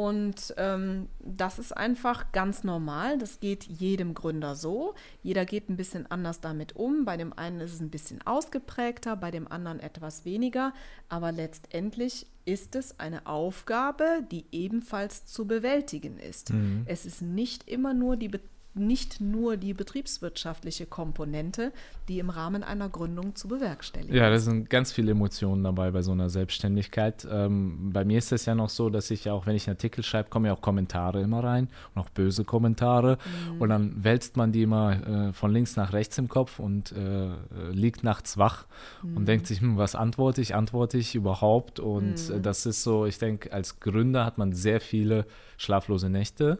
und 0.00 0.54
ähm, 0.56 1.10
das 1.18 1.58
ist 1.58 1.76
einfach 1.76 2.32
ganz 2.32 2.64
normal. 2.64 3.18
Das 3.18 3.38
geht 3.38 3.64
jedem 3.64 4.14
Gründer 4.14 4.54
so. 4.54 4.94
Jeder 5.22 5.44
geht 5.44 5.68
ein 5.68 5.76
bisschen 5.76 6.10
anders 6.10 6.40
damit 6.40 6.74
um. 6.74 7.04
Bei 7.04 7.18
dem 7.18 7.34
einen 7.34 7.60
ist 7.60 7.74
es 7.74 7.80
ein 7.80 7.90
bisschen 7.90 8.22
ausgeprägter, 8.26 9.14
bei 9.14 9.30
dem 9.30 9.46
anderen 9.52 9.78
etwas 9.78 10.24
weniger. 10.24 10.72
Aber 11.10 11.32
letztendlich 11.32 12.26
ist 12.46 12.76
es 12.76 12.98
eine 12.98 13.26
Aufgabe, 13.26 14.26
die 14.30 14.46
ebenfalls 14.52 15.26
zu 15.26 15.46
bewältigen 15.46 16.18
ist. 16.18 16.54
Mhm. 16.54 16.84
Es 16.86 17.04
ist 17.04 17.20
nicht 17.20 17.68
immer 17.68 17.92
nur 17.92 18.16
die 18.16 18.28
Be 18.28 18.40
nicht 18.74 19.20
nur 19.20 19.56
die 19.56 19.74
betriebswirtschaftliche 19.74 20.86
Komponente, 20.86 21.72
die 22.08 22.20
im 22.20 22.30
Rahmen 22.30 22.62
einer 22.62 22.88
Gründung 22.88 23.34
zu 23.34 23.48
bewerkstelligen 23.48 24.14
ist. 24.14 24.18
Ja, 24.18 24.30
da 24.30 24.38
sind 24.38 24.70
ganz 24.70 24.92
viele 24.92 25.10
Emotionen 25.12 25.64
dabei 25.64 25.90
bei 25.90 26.02
so 26.02 26.12
einer 26.12 26.30
Selbstständigkeit. 26.30 27.26
Ähm, 27.28 27.90
bei 27.92 28.04
mir 28.04 28.18
ist 28.18 28.30
es 28.30 28.46
ja 28.46 28.54
noch 28.54 28.68
so, 28.68 28.88
dass 28.88 29.10
ich 29.10 29.24
ja 29.24 29.32
auch, 29.32 29.46
wenn 29.46 29.56
ich 29.56 29.66
einen 29.66 29.76
Artikel 29.76 30.04
schreibe, 30.04 30.28
kommen 30.28 30.46
ja 30.46 30.52
auch 30.52 30.60
Kommentare 30.60 31.20
immer 31.20 31.42
rein 31.42 31.68
und 31.94 32.02
auch 32.02 32.10
böse 32.10 32.44
Kommentare. 32.44 33.18
Mhm. 33.54 33.60
Und 33.60 33.68
dann 33.70 34.04
wälzt 34.04 34.36
man 34.36 34.52
die 34.52 34.62
immer 34.62 35.28
äh, 35.28 35.32
von 35.32 35.52
links 35.52 35.74
nach 35.74 35.92
rechts 35.92 36.16
im 36.18 36.28
Kopf 36.28 36.60
und 36.60 36.92
äh, 36.92 37.30
liegt 37.72 38.04
nachts 38.04 38.38
wach 38.38 38.66
mhm. 39.02 39.16
und 39.16 39.28
denkt 39.28 39.48
sich, 39.48 39.60
hm, 39.60 39.78
was 39.78 39.96
antworte 39.96 40.40
ich, 40.40 40.54
antworte 40.54 40.96
ich 40.96 41.16
überhaupt? 41.16 41.80
Und 41.80 42.28
mhm. 42.28 42.36
äh, 42.36 42.40
das 42.40 42.66
ist 42.66 42.84
so, 42.84 43.04
ich 43.04 43.18
denke, 43.18 43.52
als 43.52 43.80
Gründer 43.80 44.24
hat 44.24 44.38
man 44.38 44.52
sehr 44.52 44.80
viele 44.80 45.26
schlaflose 45.56 46.08
Nächte. 46.08 46.58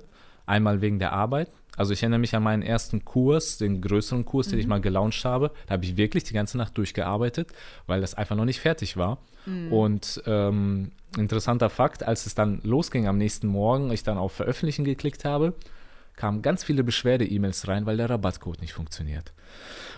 Einmal 0.50 0.80
wegen 0.80 0.98
der 0.98 1.12
Arbeit, 1.12 1.48
also 1.76 1.94
ich 1.94 2.02
erinnere 2.02 2.20
mich 2.20 2.34
an 2.34 2.42
meinen 2.42 2.62
ersten 2.62 3.06
Kurs, 3.06 3.56
den 3.56 3.80
größeren 3.80 4.26
Kurs, 4.26 4.48
mhm. 4.48 4.50
den 4.50 4.58
ich 4.60 4.66
mhm. 4.66 4.70
mal 4.70 4.80
gelauncht 4.82 5.24
habe. 5.24 5.50
Da 5.66 5.72
habe 5.72 5.84
ich 5.84 5.96
wirklich 5.96 6.24
die 6.24 6.34
ganze 6.34 6.58
Nacht 6.58 6.76
durchgearbeitet, 6.76 7.48
weil 7.86 8.02
das 8.02 8.14
einfach 8.14 8.36
noch 8.36 8.44
nicht 8.44 8.60
fertig 8.60 8.98
war. 8.98 9.18
Mhm. 9.46 9.72
Und 9.72 10.22
ähm, 10.26 10.92
interessanter 11.16 11.70
Fakt, 11.70 12.02
als 12.02 12.26
es 12.26 12.34
dann 12.34 12.60
losging 12.64 13.06
am 13.06 13.16
nächsten 13.16 13.46
Morgen, 13.46 13.90
ich 13.92 14.02
dann 14.02 14.18
auf 14.18 14.32
Veröffentlichen 14.32 14.84
geklickt 14.84 15.24
habe, 15.24 15.54
kamen 16.16 16.42
ganz 16.42 16.64
viele 16.64 16.84
Beschwerde-E-Mails 16.84 17.66
rein, 17.66 17.86
weil 17.86 17.96
der 17.96 18.10
Rabattcode 18.10 18.60
nicht 18.60 18.74
funktioniert. 18.74 19.32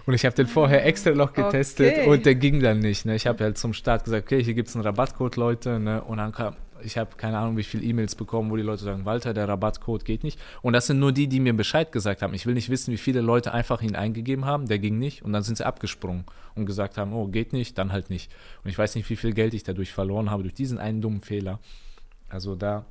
Und 0.07 0.15
ich 0.15 0.25
habe 0.25 0.37
den 0.37 0.47
vorher 0.47 0.87
extra 0.87 1.11
noch 1.11 1.33
getestet 1.33 1.95
okay. 1.99 2.07
und 2.09 2.27
der 2.27 2.37
ging 2.37 2.61
dann 2.61 2.79
nicht. 2.79 3.07
Ne? 3.07 3.17
Ich 3.17 3.27
habe 3.27 3.43
halt 3.43 3.59
zum 3.59 3.73
Start 3.73 4.05
gesagt, 4.05 4.27
okay, 4.27 4.43
hier 4.43 4.55
gibt 4.55 4.69
es 4.69 4.77
einen 4.77 4.85
Rabattcode, 4.85 5.35
Leute. 5.35 5.81
Ne? 5.81 6.01
Und 6.03 6.19
dann 6.19 6.31
kam, 6.31 6.55
ich 6.85 6.99
habe 6.99 7.17
keine 7.17 7.39
Ahnung, 7.39 7.57
wie 7.57 7.63
viele 7.63 7.83
E-Mails 7.83 8.15
bekommen, 8.15 8.51
wo 8.51 8.57
die 8.57 8.63
Leute 8.63 8.85
sagen, 8.85 9.05
Walter, 9.05 9.35
der 9.35 9.49
Rabattcode 9.49 10.05
geht 10.05 10.25
nicht. 10.25 10.39
Und 10.63 10.73
das 10.73 10.87
sind 10.87 10.99
nur 10.99 11.13
die, 11.13 11.29
die 11.29 11.41
mir 11.41 11.55
Bescheid 11.55 11.93
gesagt 11.93 12.23
haben. 12.23 12.35
Ich 12.35 12.47
will 12.47 12.55
nicht 12.55 12.69
wissen, 12.69 12.93
wie 12.93 12.99
viele 12.99 13.21
Leute 13.21 13.53
einfach 13.53 13.83
ihn 13.83 13.97
eingegeben 13.97 14.45
haben, 14.45 14.67
der 14.67 14.79
ging 14.79 14.99
nicht. 14.99 15.23
Und 15.23 15.33
dann 15.33 15.43
sind 15.43 15.57
sie 15.57 15.67
abgesprungen 15.67 16.25
und 16.55 16.67
gesagt 16.67 16.99
haben, 16.99 17.13
oh, 17.13 17.27
geht 17.27 17.53
nicht, 17.53 17.79
dann 17.79 17.93
halt 17.93 18.11
nicht. 18.11 18.33
Und 18.65 18.71
ich 18.71 18.79
weiß 18.79 18.95
nicht, 18.95 19.09
wie 19.11 19.17
viel 19.17 19.33
Geld 19.33 19.55
ich 19.55 19.63
dadurch 19.63 19.93
verloren 19.93 20.31
habe, 20.31 20.43
durch 20.43 20.55
diesen 20.55 20.79
einen 20.79 21.01
dummen 21.01 21.21
Fehler. 21.21 21.59
Also 22.29 22.55
da, 22.57 22.87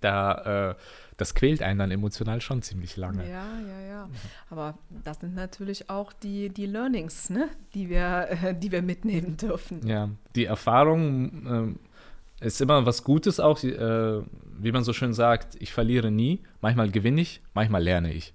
da, 0.00 0.70
äh, 0.70 0.74
das 1.16 1.34
quält 1.34 1.62
einen 1.62 1.78
dann 1.78 1.90
emotional 1.90 2.40
schon 2.40 2.62
ziemlich 2.62 2.96
lange. 2.96 3.28
Ja, 3.28 3.44
ja, 3.60 3.80
ja. 3.80 4.08
Aber 4.50 4.78
das 5.04 5.20
sind 5.20 5.34
natürlich 5.34 5.88
auch 5.90 6.12
die, 6.12 6.48
die 6.48 6.66
Learnings, 6.66 7.30
ne? 7.30 7.48
die, 7.74 7.88
wir, 7.88 8.28
äh, 8.30 8.54
die 8.54 8.72
wir 8.72 8.82
mitnehmen 8.82 9.36
dürfen. 9.36 9.86
Ja, 9.86 10.10
die 10.34 10.46
Erfahrung. 10.46 11.76
Äh, 11.76 11.91
ist 12.42 12.60
immer 12.60 12.84
was 12.86 13.04
Gutes 13.04 13.40
auch, 13.40 13.62
äh, 13.62 14.20
wie 14.58 14.72
man 14.72 14.84
so 14.84 14.92
schön 14.92 15.12
sagt, 15.12 15.56
ich 15.60 15.72
verliere 15.72 16.10
nie. 16.10 16.40
Manchmal 16.60 16.90
gewinne 16.90 17.20
ich, 17.20 17.40
manchmal 17.54 17.82
lerne 17.82 18.12
ich. 18.12 18.34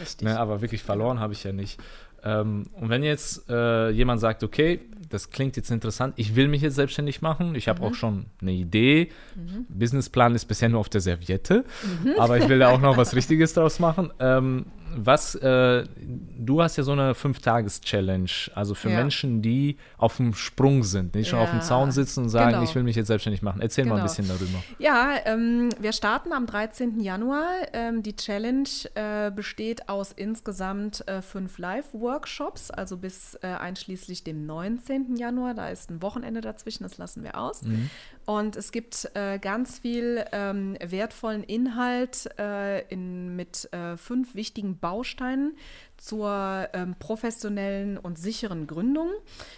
Richtig. 0.00 0.26
Ne, 0.26 0.38
aber 0.38 0.60
wirklich 0.60 0.82
verloren 0.82 1.20
habe 1.20 1.32
ich 1.32 1.44
ja 1.44 1.52
nicht. 1.52 1.80
Ähm, 2.22 2.64
und 2.74 2.88
wenn 2.88 3.02
jetzt 3.02 3.48
äh, 3.48 3.90
jemand 3.90 4.20
sagt, 4.20 4.42
okay, 4.42 4.80
das 5.08 5.30
klingt 5.30 5.56
jetzt 5.56 5.70
interessant, 5.70 6.14
ich 6.16 6.34
will 6.34 6.48
mich 6.48 6.62
jetzt 6.62 6.74
selbstständig 6.74 7.22
machen, 7.22 7.54
ich 7.54 7.68
habe 7.68 7.80
mhm. 7.80 7.86
auch 7.86 7.94
schon 7.94 8.26
eine 8.40 8.52
Idee, 8.52 9.10
mhm. 9.36 9.66
Businessplan 9.68 10.34
ist 10.34 10.46
bisher 10.46 10.68
nur 10.68 10.80
auf 10.80 10.88
der 10.88 11.00
Serviette, 11.00 11.64
mhm. 12.02 12.14
aber 12.18 12.38
ich 12.38 12.48
will 12.48 12.58
da 12.58 12.70
auch 12.70 12.80
noch 12.80 12.96
was 12.96 13.14
Richtiges 13.14 13.54
draus 13.54 13.78
machen. 13.78 14.10
Ähm, 14.18 14.66
was, 14.94 15.34
äh, 15.34 15.84
du 15.98 16.62
hast 16.62 16.76
ja 16.76 16.82
so 16.82 16.92
eine 16.92 17.14
Fünf-Tages-Challenge, 17.14 18.30
also 18.54 18.74
für 18.74 18.90
ja. 18.90 18.96
Menschen, 18.96 19.42
die 19.42 19.76
auf 19.98 20.16
dem 20.16 20.34
Sprung 20.34 20.82
sind, 20.82 21.14
nicht 21.14 21.28
schon 21.28 21.38
ja. 21.38 21.44
auf 21.44 21.50
dem 21.50 21.60
Zaun 21.60 21.92
sitzen 21.92 22.24
und 22.24 22.28
sagen, 22.28 22.52
genau. 22.52 22.62
ich 22.62 22.74
will 22.74 22.82
mich 22.82 22.96
jetzt 22.96 23.08
selbstständig 23.08 23.42
machen. 23.42 23.60
Erzähl 23.60 23.84
genau. 23.84 23.96
mal 23.96 24.02
ein 24.02 24.06
genau. 24.06 24.16
bisschen 24.16 24.28
darüber. 24.28 24.62
Ja, 24.78 25.16
ähm, 25.24 25.70
wir 25.80 25.92
starten 25.92 26.32
am 26.32 26.46
13. 26.46 27.00
Januar. 27.00 27.46
Ähm, 27.72 28.02
die 28.02 28.16
Challenge 28.16 28.68
äh, 28.94 29.30
besteht 29.30 29.88
aus 29.88 30.12
insgesamt 30.12 31.06
äh, 31.08 31.22
fünf 31.22 31.58
Live-Workshops, 31.58 32.70
also 32.70 32.96
bis 32.96 33.34
äh, 33.42 33.46
einschließlich 33.48 34.24
dem 34.24 34.46
19. 34.46 35.16
Januar. 35.16 35.54
Da 35.54 35.68
ist 35.68 35.90
ein 35.90 36.02
Wochenende 36.02 36.40
dazwischen, 36.40 36.84
das 36.84 36.98
lassen 36.98 37.22
wir 37.22 37.38
aus. 37.38 37.62
Mhm. 37.62 37.90
Und 38.26 38.56
es 38.56 38.72
gibt 38.72 39.08
äh, 39.14 39.38
ganz 39.38 39.78
viel 39.78 40.24
ähm, 40.32 40.76
wertvollen 40.84 41.44
Inhalt 41.44 42.28
äh, 42.40 42.80
in, 42.88 43.36
mit 43.36 43.72
äh, 43.72 43.96
fünf 43.96 44.34
wichtigen 44.34 44.78
Bausteinen 44.78 45.56
zur 45.96 46.68
ähm, 46.72 46.96
professionellen 46.98 47.96
und 47.96 48.18
sicheren 48.18 48.66
Gründung. 48.66 49.10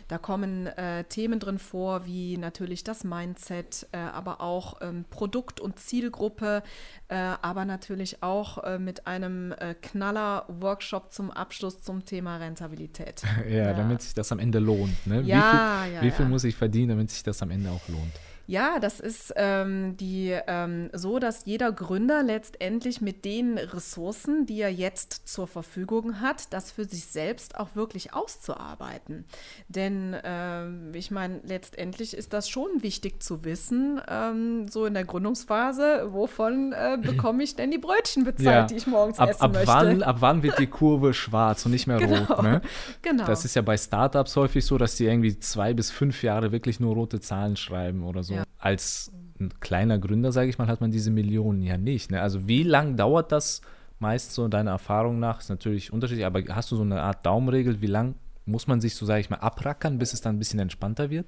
Da 0.09 0.19
kommen 0.19 0.67
äh, 0.67 1.05
Themen 1.05 1.41
drin 1.41 1.59
vor, 1.59 2.05
wie 2.05 2.37
natürlich 2.37 2.85
das 2.85 3.05
Mindset, 3.05 3.89
äh, 3.93 3.97
aber 3.97 4.43
auch 4.43 4.83
ähm, 4.83 5.07
Produkt- 5.09 5.61
und 5.61 5.79
Zielgruppe, 5.79 6.63
äh, 7.09 7.15
aber 7.17 7.65
natürlich 7.65 8.23
auch 8.23 8.59
mit 8.79 9.07
einem 9.07 9.55
Knaller-Workshop 9.83 11.13
zum 11.13 11.31
Abschluss 11.31 11.81
zum 11.81 12.05
Thema 12.05 12.37
Rentabilität. 12.37 13.23
ja, 13.49 13.57
ja, 13.57 13.73
damit 13.73 14.03
sich 14.03 14.15
das 14.15 14.31
am 14.31 14.39
Ende 14.39 14.59
lohnt. 14.59 15.07
Ne? 15.07 15.23
Ja, 15.23 15.85
wie 15.85 15.87
viel, 15.87 15.95
ja, 15.95 16.03
wie 16.03 16.11
viel 16.11 16.27
muss 16.27 16.45
ich 16.45 16.57
verdienen, 16.57 16.91
damit 16.91 17.11
sich 17.11 17.23
das 17.23 17.41
am 17.41 17.51
Ende 17.51 17.71
auch 17.71 17.89
lohnt? 17.89 18.13
Ja, 18.49 18.79
das 18.79 18.99
ist 18.99 19.35
ähm, 19.37 19.99
die, 19.99 20.35
ähm, 20.47 20.89
so, 20.95 21.19
dass 21.19 21.45
jeder 21.45 21.71
Gründer 21.71 22.23
letztendlich 22.23 23.03
mit 23.03 23.27
den 23.27 23.59
Ressourcen, 23.59 24.47
die 24.47 24.63
er 24.63 24.73
jetzt 24.73 25.29
zur 25.29 25.47
Verfügung 25.47 26.23
hat, 26.23 26.51
das 26.55 26.73
für 26.73 26.87
sich 26.87 27.05
selbst 27.05 27.59
auch 27.59 27.69
wirklich 27.75 28.15
auszuarbeiten. 28.15 29.27
Denn 29.69 30.17
ähm, 30.25 30.93
ich 30.95 31.11
meine, 31.11 31.41
letztendlich 31.45 32.17
ist 32.17 32.33
das 32.33 32.49
schon 32.49 32.83
wichtig 32.83 33.23
zu 33.23 33.45
wissen, 33.45 34.01
ähm, 34.09 34.67
so 34.69 34.87
in 34.87 34.95
der 34.95 35.05
Gründungsphase, 35.05 36.07
wovon 36.15 36.73
äh, 36.73 36.97
bekomme 37.03 37.43
ich 37.43 37.55
denn 37.55 37.71
die 37.71 37.77
Brötchen 37.77 38.25
bezahlt, 38.25 38.71
die 38.71 38.77
ich 38.77 38.87
morgens 38.87 39.19
ab, 39.19 39.29
essen 39.29 39.43
ab 39.43 39.53
möchte. 39.53 39.69
Wann, 39.69 40.03
ab 40.03 40.17
wann 40.21 40.43
wird 40.43 40.59
die 40.59 40.67
Kurve 40.79 41.13
schwarz 41.13 41.67
und 41.67 41.73
nicht 41.73 41.87
mehr 41.87 41.99
Genau, 41.99 42.25
rot? 42.25 42.43
Ne? 42.43 42.63
genau. 43.03 43.27
Das 43.27 43.45
ist 43.45 43.55
ja 43.57 43.61
bei 43.61 43.77
Startups 43.77 44.35
häufig 44.37 44.65
so, 44.65 44.79
dass 44.79 44.97
die 44.97 45.05
irgendwie 45.05 45.39
zwei 45.39 45.75
bis 45.75 45.91
fünf 45.91 46.23
Jahre 46.23 46.51
wirklich 46.51 46.81
nur 46.81 46.95
rote 46.95 47.21
Zahlen 47.21 47.55
schreiben 47.55 48.05
oder 48.05 48.23
so. 48.23 48.38
Ja. 48.38 48.38
Als 48.59 49.13
ein 49.41 49.51
kleiner 49.61 49.99
Gründer, 49.99 50.33
sage 50.33 50.51
ich 50.51 50.59
mal, 50.59 50.67
hat 50.67 50.81
man 50.81 50.91
diese 50.91 51.11
Millionen 51.11 51.63
ja 51.63 51.79
nicht. 51.79 52.11
Ne? 52.11 52.21
Also 52.21 52.49
wie 52.49 52.63
lang 52.63 52.97
dauert 52.97 53.33
das 53.33 53.61
meist 54.01 54.33
so 54.33 54.49
deiner 54.49 54.73
Erfahrung 54.73 55.19
nach? 55.19 55.41
Ist 55.41 55.49
natürlich 55.49 55.93
unterschiedlich, 55.93 56.27
aber 56.27 56.43
hast 56.51 56.71
du 56.71 56.77
so 56.77 56.83
eine 56.83 57.03
Art 57.03 57.25
Daumenregel, 57.25 57.81
wie 57.81 57.87
lang 57.87 58.15
muss 58.47 58.67
man 58.67 58.81
sich 58.81 58.95
so, 58.95 59.05
sage 59.07 59.21
ich 59.21 59.31
mal, 59.31 59.37
abrackern, 59.37 59.99
bis 59.99 60.13
es 60.13 60.21
dann 60.21 60.37
ein 60.37 60.39
bisschen 60.39 60.59
entspannter 60.59 61.11
wird? 61.11 61.27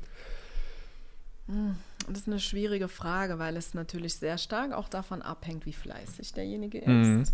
Das 2.09 2.21
ist 2.21 2.29
eine 2.29 2.39
schwierige 2.39 2.89
Frage, 2.89 3.39
weil 3.39 3.57
es 3.57 3.75
natürlich 3.75 4.15
sehr 4.15 4.39
stark 4.39 4.73
auch 4.73 4.89
davon 4.89 5.21
abhängt, 5.21 5.67
wie 5.67 5.73
fleißig 5.73 6.33
derjenige 6.33 6.79
ist, 6.79 6.87
Mhm. 6.87 7.25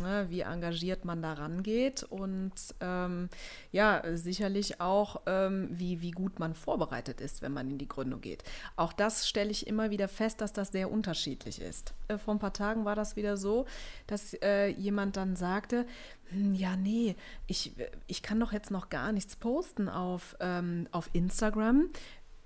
Ne, 0.00 0.26
wie 0.28 0.40
engagiert 0.40 1.04
man 1.04 1.22
daran 1.22 1.62
geht 1.62 2.02
und 2.04 2.52
ähm, 2.80 3.28
ja, 3.72 4.02
sicherlich 4.14 4.80
auch, 4.80 5.22
ähm, 5.26 5.68
wie, 5.70 6.00
wie 6.00 6.12
gut 6.12 6.38
man 6.38 6.54
vorbereitet 6.54 7.20
ist, 7.20 7.42
wenn 7.42 7.52
man 7.52 7.70
in 7.70 7.78
die 7.78 7.88
Gründung 7.88 8.20
geht. 8.20 8.44
Auch 8.76 8.92
das 8.92 9.28
stelle 9.28 9.50
ich 9.50 9.66
immer 9.66 9.90
wieder 9.90 10.08
fest, 10.08 10.40
dass 10.40 10.52
das 10.52 10.72
sehr 10.72 10.90
unterschiedlich 10.90 11.60
ist. 11.60 11.94
Äh, 12.08 12.18
vor 12.18 12.34
ein 12.34 12.38
paar 12.40 12.52
Tagen 12.52 12.84
war 12.84 12.94
das 12.94 13.16
wieder 13.16 13.36
so, 13.36 13.66
dass 14.06 14.34
äh, 14.42 14.68
jemand 14.68 15.16
dann 15.16 15.36
sagte, 15.36 15.86
"Hm, 16.30 16.54
ja, 16.54 16.76
nee, 16.76 17.16
ich, 17.46 17.72
ich 18.06 18.22
kann 18.22 18.40
doch 18.40 18.52
jetzt 18.52 18.70
noch 18.70 18.88
gar 18.88 19.12
nichts 19.12 19.36
posten 19.36 19.88
auf, 19.88 20.36
ähm, 20.40 20.88
auf 20.92 21.10
Instagram. 21.12 21.90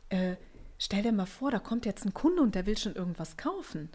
Äh, 0.09 0.37
stell 0.79 1.03
dir 1.03 1.13
mal 1.13 1.27
vor, 1.27 1.51
da 1.51 1.59
kommt 1.59 1.87
jetzt 1.87 2.05
ein 2.05 2.15
Kunde 2.15 2.43
und 2.43 2.55
der 2.55 2.67
will 2.67 2.79
schon 2.79 2.95
irgendwas 2.95 3.37
kaufen. 3.37 3.91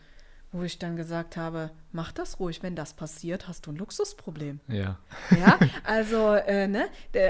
Wo 0.53 0.63
ich 0.63 0.79
dann 0.79 0.97
gesagt 0.97 1.37
habe, 1.37 1.71
mach 1.93 2.11
das 2.11 2.39
ruhig, 2.39 2.61
wenn 2.61 2.75
das 2.75 2.93
passiert, 2.93 3.47
hast 3.47 3.67
du 3.67 3.71
ein 3.71 3.77
Luxusproblem. 3.77 4.59
Ja. 4.67 4.97
Ja, 5.31 5.57
also, 5.83 6.33
äh, 6.33 6.67
ne, 6.67 6.87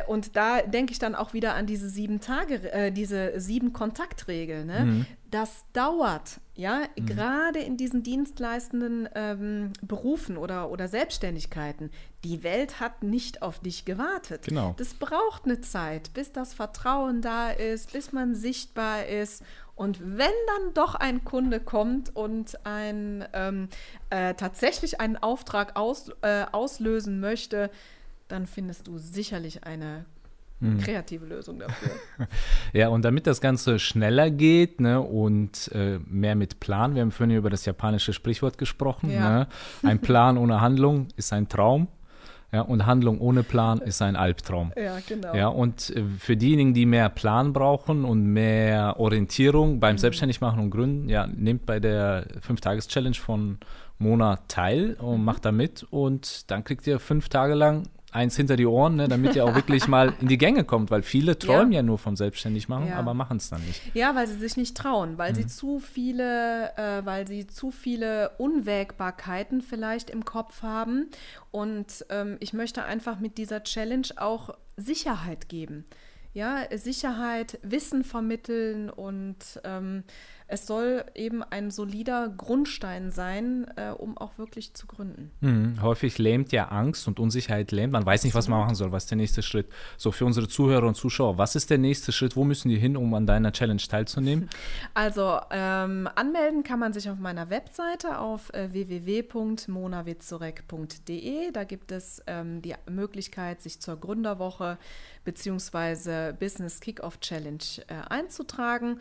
und 0.07 0.35
da 0.35 0.63
denke 0.63 0.91
ich 0.91 0.99
dann 0.99 1.13
auch 1.13 1.33
wieder 1.33 1.53
an 1.53 1.67
diese 1.67 1.89
sieben 1.89 2.19
Tage, 2.19 2.71
äh, 2.71 2.91
diese 2.91 3.39
sieben 3.39 3.73
Kontaktregel, 3.73 4.65
ne? 4.65 5.05
Das 5.29 5.63
dauert, 5.71 6.41
ja, 6.55 6.81
gerade 6.97 7.59
in 7.59 7.77
diesen 7.77 8.03
dienstleistenden 8.03 9.07
ähm, 9.15 9.71
Berufen 9.81 10.35
oder, 10.35 10.69
oder 10.69 10.89
Selbstständigkeiten. 10.89 11.89
Die 12.25 12.43
Welt 12.43 12.81
hat 12.81 13.01
nicht 13.01 13.41
auf 13.41 13.59
dich 13.59 13.85
gewartet. 13.85 14.43
Genau. 14.43 14.75
Das 14.77 14.93
braucht 14.93 15.45
eine 15.45 15.61
Zeit, 15.61 16.13
bis 16.13 16.33
das 16.33 16.53
Vertrauen 16.53 17.21
da 17.21 17.49
ist, 17.49 17.93
bis 17.93 18.11
man 18.11 18.35
sichtbar 18.35 19.05
ist. 19.05 19.41
Und 19.75 19.99
wenn 20.01 20.17
dann 20.19 20.73
doch 20.73 20.95
ein 20.95 21.23
Kunde 21.23 21.59
kommt 21.59 22.15
und 22.15 22.65
ein, 22.65 23.25
ähm, 23.33 23.67
äh, 24.09 24.33
tatsächlich 24.35 24.99
einen 25.01 25.17
Auftrag 25.17 25.75
aus, 25.75 26.09
äh, 26.21 26.45
auslösen 26.51 27.19
möchte, 27.19 27.69
dann 28.27 28.45
findest 28.45 28.87
du 28.87 28.97
sicherlich 28.97 29.63
eine 29.63 30.05
kreative 30.83 31.25
Lösung 31.25 31.57
dafür. 31.57 31.89
Ja, 32.73 32.89
und 32.89 33.03
damit 33.03 33.25
das 33.25 33.41
Ganze 33.41 33.79
schneller 33.79 34.29
geht 34.29 34.79
ne, 34.79 35.01
und 35.01 35.71
äh, 35.73 35.97
mehr 36.05 36.35
mit 36.35 36.59
Plan, 36.59 36.93
wir 36.93 37.01
haben 37.01 37.09
vorhin 37.11 37.35
über 37.35 37.49
das 37.49 37.65
japanische 37.65 38.13
Sprichwort 38.13 38.59
gesprochen, 38.59 39.09
Ja. 39.09 39.29
ne? 39.39 39.47
ein 39.81 39.99
Plan 39.99 40.37
ohne 40.37 40.61
Handlung 40.61 41.07
ist 41.15 41.33
ein 41.33 41.49
Traum 41.49 41.87
ja, 42.51 42.61
und 42.61 42.85
Handlung 42.85 43.19
ohne 43.19 43.43
Plan 43.43 43.79
ist 43.79 44.01
ein 44.01 44.15
Albtraum. 44.15 44.73
ja, 44.75 44.97
genau. 45.07 45.33
Ja, 45.33 45.47
und 45.47 45.89
äh, 45.95 46.03
für 46.19 46.35
diejenigen, 46.35 46.73
die 46.73 46.85
mehr 46.85 47.09
Plan 47.09 47.53
brauchen 47.53 48.03
und 48.03 48.25
mehr 48.25 48.99
Orientierung 48.99 49.79
beim 49.79 49.97
Selbstständigmachen 49.97 50.59
und 50.59 50.69
Gründen, 50.69 51.09
ja, 51.09 51.27
nehmt 51.27 51.65
bei 51.65 51.79
der 51.79 52.25
5-Tages-Challenge 52.41 53.15
von 53.15 53.57
Mona 53.99 54.39
teil 54.47 54.95
und 54.99 55.23
macht 55.23 55.45
da 55.45 55.51
mit 55.51 55.85
und 55.89 56.49
dann 56.51 56.63
kriegt 56.63 56.85
ihr 56.87 56.99
fünf 56.99 57.29
Tage 57.29 57.53
lang 57.53 57.83
eins 58.11 58.35
hinter 58.35 58.55
die 58.57 58.65
Ohren, 58.65 58.97
ne, 58.97 59.07
damit 59.07 59.35
ihr 59.35 59.45
auch 59.45 59.55
wirklich 59.55 59.87
mal 59.87 60.13
in 60.21 60.27
die 60.27 60.37
Gänge 60.37 60.63
kommt, 60.63 60.91
weil 60.91 61.01
viele 61.01 61.39
träumen 61.39 61.71
ja, 61.71 61.81
nur 61.81 61.97
vom 61.97 62.15
Selbstständigmachen, 62.15 62.87
Ja. 62.89 62.97
aber 62.97 63.13
machen 63.13 63.37
es 63.37 63.49
dann 63.49 63.61
nicht. 63.65 63.81
Ja, 63.95 64.15
weil 64.15 64.27
sie 64.27 64.37
sich 64.37 64.57
nicht 64.57 64.75
trauen, 64.75 65.17
weil 65.17 65.33
sie 65.35 65.47
zu 65.47 65.79
viele, 65.79 66.75
äh, 66.77 67.05
weil 67.05 67.27
sie 67.27 67.47
zu 67.47 67.71
viele 67.71 68.31
Unwägbarkeiten 68.37 69.61
vielleicht 69.61 70.09
im 70.09 70.25
Kopf 70.25 70.61
haben. 70.63 71.07
Und 71.51 72.05
ähm, 72.09 72.37
ich 72.39 72.53
möchte 72.53 72.83
einfach 72.83 73.19
mit 73.19 73.37
dieser 73.37 73.63
Challenge 73.63 74.07
auch 74.17 74.51
Sicherheit 74.77 75.49
geben. 75.49 75.85
Ja, 76.33 76.59
Sicherheit, 76.73 77.59
Wissen 77.61 78.05
vermitteln 78.05 78.89
und 78.89 79.35
ähm, 79.65 80.03
es 80.51 80.67
soll 80.67 81.05
eben 81.15 81.41
ein 81.43 81.71
solider 81.71 82.27
Grundstein 82.27 83.09
sein, 83.09 83.71
äh, 83.77 83.91
um 83.91 84.17
auch 84.17 84.37
wirklich 84.37 84.73
zu 84.73 84.85
gründen. 84.85 85.31
Mhm. 85.39 85.81
Häufig 85.81 86.17
lähmt 86.17 86.51
ja 86.51 86.67
Angst 86.67 87.07
und 87.07 87.21
Unsicherheit 87.21 87.71
lähmt. 87.71 87.93
Man 87.93 88.05
weiß 88.05 88.25
nicht, 88.25 88.35
was 88.35 88.49
man 88.49 88.59
machen 88.59 88.75
soll. 88.75 88.91
Was 88.91 89.03
ist 89.03 89.11
der 89.11 89.17
nächste 89.17 89.43
Schritt? 89.43 89.67
So 89.95 90.11
für 90.11 90.25
unsere 90.25 90.49
Zuhörer 90.49 90.87
und 90.87 90.95
Zuschauer, 90.95 91.37
was 91.37 91.55
ist 91.55 91.69
der 91.69 91.77
nächste 91.77 92.11
Schritt? 92.11 92.35
Wo 92.35 92.43
müssen 92.43 92.67
die 92.67 92.77
hin, 92.77 92.97
um 92.97 93.13
an 93.13 93.25
deiner 93.25 93.53
Challenge 93.53 93.81
teilzunehmen? 93.81 94.49
Also 94.93 95.39
ähm, 95.51 96.09
anmelden 96.15 96.63
kann 96.63 96.79
man 96.79 96.91
sich 96.91 97.09
auf 97.09 97.17
meiner 97.17 97.49
Webseite 97.49 98.19
auf 98.19 98.53
äh, 98.53 98.73
www.monawitzorek.de. 98.73 101.51
Da 101.51 101.63
gibt 101.63 101.93
es 101.93 102.21
ähm, 102.27 102.61
die 102.61 102.75
Möglichkeit, 102.89 103.61
sich 103.61 103.79
zur 103.79 103.95
Gründerwoche 103.97 104.77
bzw. 105.23 106.33
Business 106.33 106.81
Kickoff 106.81 107.19
Challenge 107.19 107.59
äh, 107.87 107.93
einzutragen. 108.09 108.99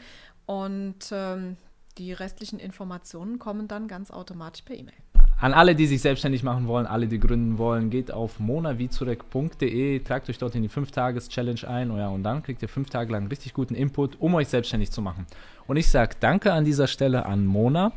Und 0.50 1.12
ähm, 1.12 1.56
die 1.96 2.12
restlichen 2.12 2.58
Informationen 2.58 3.38
kommen 3.38 3.68
dann 3.68 3.86
ganz 3.86 4.10
automatisch 4.10 4.62
per 4.62 4.74
E-Mail. 4.74 4.96
An 5.38 5.54
alle, 5.54 5.76
die 5.76 5.86
sich 5.86 6.02
selbstständig 6.02 6.42
machen 6.42 6.66
wollen, 6.66 6.86
alle, 6.86 7.06
die 7.06 7.20
gründen 7.20 7.56
wollen, 7.56 7.88
geht 7.88 8.10
auf 8.10 8.40
monavizurek.de, 8.40 10.00
tragt 10.00 10.28
euch 10.28 10.38
dort 10.38 10.56
in 10.56 10.62
die 10.62 10.68
5-Tages-Challenge 10.68 11.68
ein 11.68 11.92
oh 11.92 11.98
ja, 11.98 12.08
und 12.08 12.24
dann 12.24 12.42
kriegt 12.42 12.62
ihr 12.62 12.68
fünf 12.68 12.90
Tage 12.90 13.12
lang 13.12 13.28
richtig 13.28 13.54
guten 13.54 13.76
Input, 13.76 14.20
um 14.20 14.34
euch 14.34 14.48
selbstständig 14.48 14.90
zu 14.90 15.00
machen. 15.00 15.24
Und 15.68 15.76
ich 15.76 15.88
sage 15.88 16.16
danke 16.18 16.52
an 16.52 16.64
dieser 16.64 16.88
Stelle 16.88 17.26
an 17.26 17.46
Mona. 17.46 17.92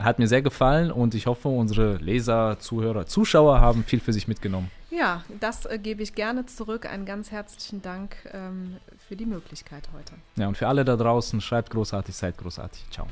Hat 0.00 0.18
mir 0.18 0.26
sehr 0.26 0.42
gefallen 0.42 0.90
und 0.90 1.14
ich 1.14 1.26
hoffe, 1.26 1.48
unsere 1.48 1.98
Leser, 1.98 2.58
Zuhörer, 2.58 3.06
Zuschauer 3.06 3.60
haben 3.60 3.84
viel 3.84 4.00
für 4.00 4.12
sich 4.12 4.26
mitgenommen. 4.26 4.68
Ja, 4.90 5.22
das 5.38 5.64
äh, 5.64 5.78
gebe 5.78 6.02
ich 6.02 6.16
gerne 6.16 6.44
zurück. 6.46 6.86
Einen 6.86 7.04
ganz 7.04 7.30
herzlichen 7.30 7.82
Dank 7.82 8.16
ähm, 8.32 8.78
für 9.08 9.16
die 9.16 9.26
Möglichkeit 9.26 9.88
heute. 9.94 10.12
Ja, 10.36 10.48
und 10.48 10.58
für 10.58 10.68
alle 10.68 10.84
da 10.84 10.94
draußen, 10.94 11.40
schreibt 11.40 11.70
großartig, 11.70 12.14
seid 12.14 12.36
großartig. 12.36 12.84
Ciao. 12.90 13.06